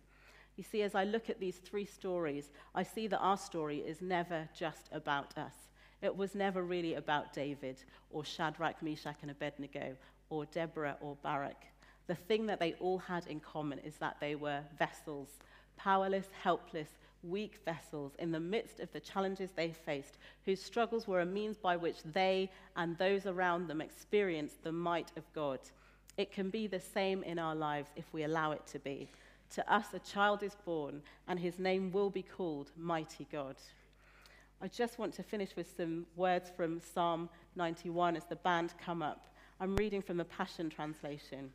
You 0.55 0.63
see, 0.63 0.81
as 0.83 0.95
I 0.95 1.03
look 1.03 1.29
at 1.29 1.39
these 1.39 1.57
three 1.57 1.85
stories, 1.85 2.51
I 2.75 2.83
see 2.83 3.07
that 3.07 3.19
our 3.19 3.37
story 3.37 3.79
is 3.79 4.01
never 4.01 4.47
just 4.57 4.89
about 4.91 5.37
us. 5.37 5.53
It 6.03 6.17
was 6.17 6.35
never 6.35 6.61
really 6.61 6.95
about 6.95 7.31
David 7.31 7.77
or 8.11 8.25
Shadrach, 8.25 8.83
Meshach, 8.83 9.15
and 9.21 9.31
Abednego 9.31 9.95
or 10.29 10.45
Deborah 10.45 10.97
or 10.99 11.15
Barak. 11.23 11.65
The 12.07 12.15
thing 12.15 12.45
that 12.47 12.59
they 12.59 12.73
all 12.73 12.97
had 12.97 13.25
in 13.27 13.39
common 13.39 13.79
is 13.79 13.95
that 13.95 14.17
they 14.19 14.35
were 14.35 14.59
vessels, 14.77 15.29
powerless, 15.77 16.27
helpless, 16.41 16.89
weak 17.23 17.61
vessels 17.63 18.11
in 18.19 18.33
the 18.33 18.39
midst 18.39 18.81
of 18.81 18.91
the 18.91 18.99
challenges 18.99 19.51
they 19.55 19.71
faced, 19.71 20.17
whose 20.45 20.61
struggles 20.61 21.07
were 21.07 21.21
a 21.21 21.25
means 21.25 21.57
by 21.57 21.77
which 21.77 22.03
they 22.03 22.51
and 22.75 22.97
those 22.97 23.25
around 23.25 23.67
them 23.67 23.79
experienced 23.79 24.61
the 24.61 24.73
might 24.73 25.13
of 25.15 25.23
God. 25.33 25.59
It 26.17 26.33
can 26.33 26.49
be 26.49 26.67
the 26.67 26.81
same 26.81 27.23
in 27.23 27.39
our 27.39 27.55
lives 27.55 27.91
if 27.95 28.11
we 28.11 28.23
allow 28.23 28.51
it 28.51 28.67
to 28.67 28.79
be. 28.79 29.07
To 29.55 29.73
us, 29.73 29.85
a 29.93 29.99
child 29.99 30.43
is 30.43 30.57
born, 30.65 31.01
and 31.29 31.39
his 31.39 31.59
name 31.59 31.93
will 31.93 32.09
be 32.09 32.23
called 32.23 32.71
Mighty 32.75 33.25
God. 33.31 33.55
I 34.63 34.69
just 34.69 34.97
want 34.97 35.13
to 35.15 35.23
finish 35.23 35.57
with 35.57 35.75
some 35.75 36.05
words 36.15 36.49
from 36.55 36.79
Psalm 36.79 37.27
91 37.57 38.15
as 38.15 38.23
the 38.23 38.37
band 38.37 38.73
come 38.81 39.01
up. 39.01 39.27
I'm 39.59 39.75
reading 39.75 40.01
from 40.01 40.15
the 40.15 40.23
Passion 40.23 40.69
Translation. 40.69 41.51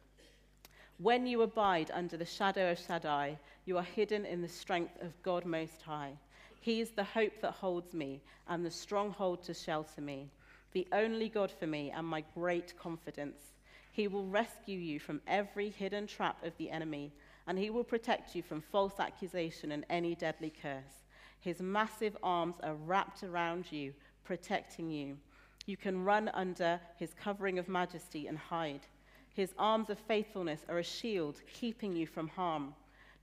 When 0.99 1.27
you 1.27 1.41
abide 1.41 1.91
under 1.95 2.19
the 2.19 2.27
shadow 2.27 2.71
of 2.71 2.79
Shaddai, 2.79 3.39
you 3.65 3.79
are 3.79 3.83
hidden 3.83 4.27
in 4.27 4.43
the 4.43 4.49
strength 4.49 5.01
of 5.01 5.23
God 5.23 5.47
Most 5.47 5.81
High. 5.81 6.19
He 6.61 6.83
is 6.83 6.91
the 6.91 7.03
hope 7.03 7.41
that 7.41 7.53
holds 7.53 7.95
me 7.95 8.21
and 8.47 8.63
the 8.63 8.71
stronghold 8.71 9.43
to 9.45 9.55
shelter 9.55 10.03
me, 10.03 10.29
the 10.73 10.87
only 10.93 11.31
God 11.31 11.51
for 11.51 11.67
me 11.67 11.91
and 11.91 12.07
my 12.07 12.23
great 12.35 12.79
confidence. 12.79 13.41
He 13.91 14.07
will 14.07 14.27
rescue 14.27 14.79
you 14.79 15.01
from 15.01 15.23
every 15.27 15.71
hidden 15.71 16.09
trap 16.09 16.45
of 16.45 16.53
the 16.59 16.71
enemy, 16.71 17.15
and 17.47 17.59
he 17.59 17.71
will 17.71 17.85
protect 17.85 18.35
you 18.35 18.43
from 18.43 18.61
false 18.61 19.01
accusation 19.01 19.73
and 19.73 19.87
any 19.89 20.15
deadly 20.15 20.53
curse. 20.61 21.08
His 21.41 21.61
massive 21.61 22.17
arms 22.23 22.57
are 22.63 22.75
wrapped 22.75 23.23
around 23.23 23.71
you, 23.71 23.95
protecting 24.25 24.91
you. 24.91 25.17
You 25.67 25.77
can 25.77 26.05
run 26.05 26.29
under 26.35 26.81
his 26.97 27.15
covering 27.15 27.59
of 27.59 27.69
majesty 27.69 28.27
and 28.27 28.39
hide. 28.39 28.87
His 29.35 29.55
arms 29.59 29.91
of 29.91 29.99
faithfulness 29.99 30.65
are 30.69 30.79
a 30.79 30.83
shield, 30.83 31.41
keeping 31.53 31.95
you 31.95 32.07
from 32.07 32.29
harm. 32.29 32.75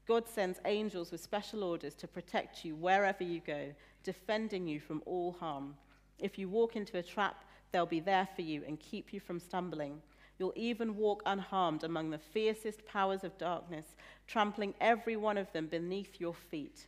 God 0.07 0.27
sends 0.27 0.59
angels 0.65 1.11
with 1.11 1.21
special 1.21 1.63
orders 1.63 1.95
to 1.95 2.07
protect 2.07 2.63
you 2.63 2.75
wherever 2.75 3.23
you 3.23 3.41
go, 3.45 3.73
defending 4.03 4.67
you 4.67 4.79
from 4.79 5.01
all 5.05 5.33
harm. 5.33 5.75
If 6.19 6.37
you 6.37 6.47
walk 6.47 6.75
into 6.75 6.97
a 6.97 7.03
trap, 7.03 7.43
they'll 7.71 7.85
be 7.85 7.99
there 7.99 8.27
for 8.35 8.43
you 8.43 8.63
and 8.67 8.79
keep 8.79 9.11
you 9.11 9.19
from 9.19 9.39
stumbling. 9.39 10.01
You'll 10.37 10.53
even 10.55 10.95
walk 10.95 11.23
unharmed 11.25 11.83
among 11.83 12.09
the 12.11 12.17
fiercest 12.19 12.85
powers 12.85 13.23
of 13.23 13.37
darkness, 13.37 13.95
trampling 14.27 14.73
every 14.79 15.15
one 15.15 15.37
of 15.37 15.51
them 15.51 15.67
beneath 15.67 16.19
your 16.19 16.33
feet. 16.33 16.87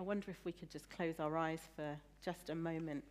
I 0.00 0.02
wonder 0.02 0.30
if 0.30 0.38
we 0.46 0.52
could 0.52 0.70
just 0.70 0.88
close 0.88 1.20
our 1.20 1.36
eyes 1.36 1.60
for 1.76 1.94
just 2.24 2.48
a 2.48 2.54
moment. 2.54 3.04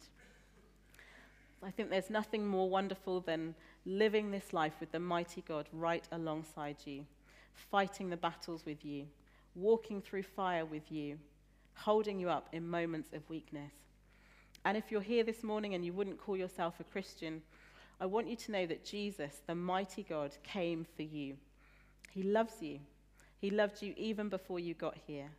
I 1.62 1.69
think 1.69 1.91
there's 1.91 2.10
nothing 2.10 2.47
more 2.47 2.67
wonderful 2.67 3.19
than 3.19 3.54
living 3.86 4.32
this 4.32 4.54
life 4.54 4.73
with 4.80 4.91
the 4.91 4.99
mighty 4.99 5.43
God 5.47 5.69
right 5.71 6.08
alongside 6.12 6.78
you, 6.86 7.06
fighting 7.54 8.10
the 8.10 8.17
battles 8.17 8.65
with 8.65 8.84
you, 8.84 9.06
walking 9.54 10.02
through 10.02 10.23
fire 10.23 10.65
with 10.65 10.91
you, 10.91 11.19
holding 11.75 12.19
you 12.19 12.28
up 12.28 12.49
in 12.54 12.67
moments 12.67 13.13
of 13.13 13.30
weakness. 13.30 13.73
And 14.65 14.75
if 14.75 14.89
you're 14.89 14.99
here 14.99 15.23
this 15.23 15.43
morning 15.43 15.75
and 15.75 15.86
you 15.86 15.93
wouldn't 15.93 16.17
call 16.17 16.38
yourself 16.38 16.80
a 16.80 16.84
Christian, 16.86 17.43
I 18.02 18.08
want 18.08 18.28
you 18.28 18.36
to 18.36 18.52
know 18.52 18.65
that 18.65 18.84
Jesus, 18.84 19.41
the 19.45 19.54
mighty 19.54 20.02
God, 20.02 20.32
came 20.41 20.88
for 20.95 21.04
you. 21.04 21.38
He 22.10 22.23
loves 22.23 22.63
you. 22.63 22.80
He 23.38 23.52
loved 23.52 23.84
you 23.84 23.93
even 23.95 24.28
before 24.28 24.60
you 24.60 24.73
got 24.73 24.97
here. 25.06 25.30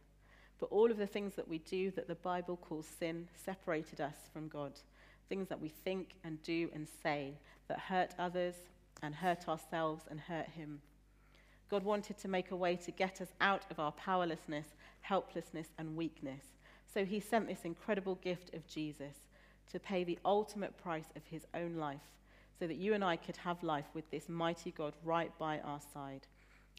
But 0.61 0.71
all 0.71 0.91
of 0.91 0.99
the 0.99 1.07
things 1.07 1.35
that 1.35 1.49
we 1.49 1.59
do 1.59 1.91
that 1.93 2.07
the 2.07 2.15
Bible 2.15 2.57
calls 2.57 2.87
sin 2.87 3.27
separated 3.35 4.01
us 4.01 4.15
from 4.33 4.49
God 4.49 4.73
things 5.31 5.49
that 5.49 5.61
we 5.61 5.69
think 5.69 6.17
and 6.25 6.43
do 6.43 6.69
and 6.75 6.87
say 7.03 7.33
that 7.69 7.79
hurt 7.79 8.15
others 8.19 8.57
and 9.01 9.15
hurt 9.15 9.49
ourselves 9.49 10.03
and 10.11 10.21
hurt 10.21 10.49
Him. 10.49 10.83
God 11.71 11.85
wanted 11.85 12.19
to 12.19 12.29
make 12.29 12.51
a 12.51 12.57
way 12.57 12.77
to 12.77 12.91
get 12.91 13.21
us 13.21 13.29
out 13.41 13.63
of 13.71 13.79
our 13.79 13.93
powerlessness, 13.93 14.67
helplessness, 15.01 15.69
and 15.79 15.97
weakness. 15.97 16.43
So 16.93 17.05
He 17.05 17.21
sent 17.21 17.47
this 17.47 17.65
incredible 17.65 18.17
gift 18.17 18.53
of 18.53 18.67
Jesus 18.67 19.15
to 19.71 19.79
pay 19.79 20.03
the 20.03 20.19
ultimate 20.25 20.77
price 20.77 21.13
of 21.15 21.23
His 21.25 21.47
own 21.55 21.77
life 21.77 22.01
so 22.59 22.67
that 22.67 22.77
you 22.77 22.93
and 22.93 23.05
I 23.05 23.17
could 23.17 23.37
have 23.39 23.63
life 23.63 23.87
with 23.95 24.11
this 24.11 24.29
mighty 24.29 24.73
God 24.73 24.95
right 25.05 25.31
by 25.39 25.61
our 25.61 25.81
side. 25.95 26.27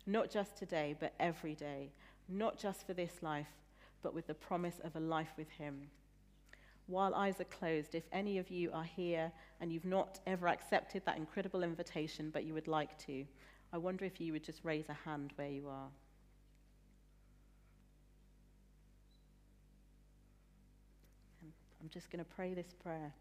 Not 0.05 0.29
just 0.29 0.57
today, 0.57 0.93
but 0.99 1.13
every 1.19 1.55
day, 1.55 1.89
not 2.27 2.59
just 2.59 2.85
for 2.85 2.93
this 2.93 3.13
life, 3.21 3.47
but 4.01 4.13
with 4.13 4.27
the 4.27 4.33
promise 4.33 4.79
of 4.83 4.95
a 4.95 4.99
life 4.99 5.33
with 5.37 5.49
Him. 5.49 5.87
While 6.87 7.15
eyes 7.15 7.39
are 7.39 7.45
closed, 7.45 7.95
if 7.95 8.03
any 8.11 8.37
of 8.37 8.49
you 8.49 8.71
are 8.73 8.83
here 8.83 9.31
and 9.59 9.71
you've 9.71 9.85
not 9.85 10.19
ever 10.27 10.47
accepted 10.47 11.03
that 11.05 11.17
incredible 11.17 11.63
invitation, 11.63 12.29
but 12.33 12.43
you 12.43 12.53
would 12.53 12.67
like 12.67 12.97
to, 13.05 13.25
I 13.71 13.77
wonder 13.77 14.03
if 14.03 14.19
you 14.19 14.33
would 14.33 14.43
just 14.43 14.59
raise 14.63 14.89
a 14.89 14.97
hand 15.05 15.31
where 15.35 15.49
you 15.49 15.67
are. 15.69 15.87
I'm 21.81 21.89
just 21.89 22.11
going 22.11 22.23
to 22.23 22.29
pray 22.35 22.53
this 22.53 22.73
prayer. 22.83 23.13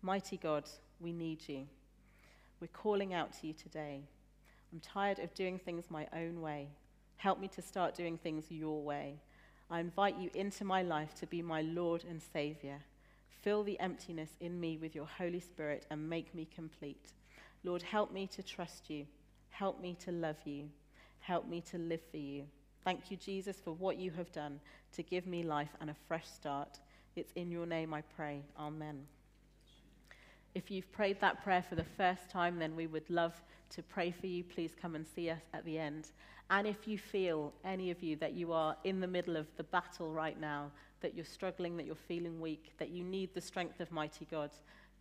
Mighty 0.00 0.36
God, 0.36 0.70
we 1.00 1.12
need 1.12 1.46
you. 1.48 1.66
We're 2.60 2.68
calling 2.68 3.12
out 3.12 3.32
to 3.40 3.46
you 3.46 3.52
today. 3.52 4.02
I'm 4.72 4.80
tired 4.80 5.18
of 5.18 5.34
doing 5.34 5.58
things 5.58 5.90
my 5.90 6.06
own 6.14 6.40
way. 6.40 6.68
Help 7.16 7.40
me 7.40 7.48
to 7.48 7.62
start 7.62 7.94
doing 7.94 8.16
things 8.16 8.46
your 8.50 8.82
way. 8.82 9.16
I 9.72 9.80
invite 9.80 10.18
you 10.18 10.28
into 10.34 10.66
my 10.66 10.82
life 10.82 11.14
to 11.14 11.26
be 11.26 11.40
my 11.40 11.62
Lord 11.62 12.04
and 12.06 12.20
Savior. 12.20 12.76
Fill 13.40 13.64
the 13.64 13.80
emptiness 13.80 14.28
in 14.38 14.60
me 14.60 14.76
with 14.76 14.94
your 14.94 15.06
Holy 15.06 15.40
Spirit 15.40 15.86
and 15.90 16.10
make 16.10 16.34
me 16.34 16.46
complete. 16.54 17.14
Lord, 17.64 17.80
help 17.80 18.12
me 18.12 18.26
to 18.36 18.42
trust 18.42 18.90
you. 18.90 19.06
Help 19.48 19.80
me 19.80 19.96
to 20.04 20.12
love 20.12 20.36
you. 20.44 20.68
Help 21.20 21.48
me 21.48 21.62
to 21.70 21.78
live 21.78 22.02
for 22.10 22.18
you. 22.18 22.44
Thank 22.84 23.10
you, 23.10 23.16
Jesus, 23.16 23.56
for 23.64 23.72
what 23.72 23.96
you 23.96 24.10
have 24.10 24.30
done 24.30 24.60
to 24.92 25.02
give 25.02 25.26
me 25.26 25.42
life 25.42 25.74
and 25.80 25.88
a 25.88 25.96
fresh 26.06 26.28
start. 26.28 26.78
It's 27.16 27.32
in 27.34 27.50
your 27.50 27.64
name 27.64 27.94
I 27.94 28.02
pray. 28.14 28.42
Amen. 28.58 29.06
If 30.54 30.70
you've 30.70 30.92
prayed 30.92 31.18
that 31.22 31.42
prayer 31.42 31.64
for 31.66 31.76
the 31.76 31.86
first 31.96 32.28
time, 32.28 32.58
then 32.58 32.76
we 32.76 32.86
would 32.86 33.08
love 33.08 33.32
to 33.70 33.82
pray 33.82 34.10
for 34.10 34.26
you. 34.26 34.44
Please 34.44 34.72
come 34.78 34.94
and 34.94 35.06
see 35.14 35.30
us 35.30 35.40
at 35.54 35.64
the 35.64 35.78
end. 35.78 36.08
And 36.52 36.66
if 36.66 36.86
you 36.86 36.98
feel, 36.98 37.50
any 37.64 37.90
of 37.90 38.02
you, 38.02 38.14
that 38.16 38.34
you 38.34 38.52
are 38.52 38.76
in 38.84 39.00
the 39.00 39.06
middle 39.06 39.38
of 39.38 39.46
the 39.56 39.64
battle 39.64 40.12
right 40.12 40.38
now, 40.38 40.70
that 41.00 41.14
you're 41.14 41.24
struggling, 41.24 41.78
that 41.78 41.86
you're 41.86 41.94
feeling 41.94 42.42
weak, 42.42 42.74
that 42.76 42.90
you 42.90 43.02
need 43.02 43.30
the 43.32 43.40
strength 43.40 43.80
of 43.80 43.90
mighty 43.90 44.26
God, 44.30 44.50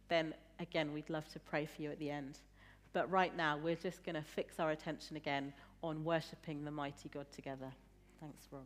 then 0.08 0.34
again, 0.62 0.94
we'd 0.94 1.10
love 1.10 1.28
to 1.34 1.40
pray 1.42 1.66
for 1.66 1.82
you 1.82 1.92
at 1.92 2.00
the 2.00 2.10
end. 2.10 2.40
But 2.94 3.12
right 3.12 3.36
now, 3.36 3.58
we're 3.58 3.76
just 3.76 4.02
going 4.06 4.16
to 4.16 4.22
fix 4.22 4.62
our 4.62 4.72
attention 4.72 5.18
again 5.18 5.52
on 5.84 6.06
worshipping 6.06 6.64
the 6.64 6.72
mighty 6.72 7.10
God 7.10 7.26
together. 7.34 7.72
Thanks, 8.22 8.48
Rob. 8.50 8.64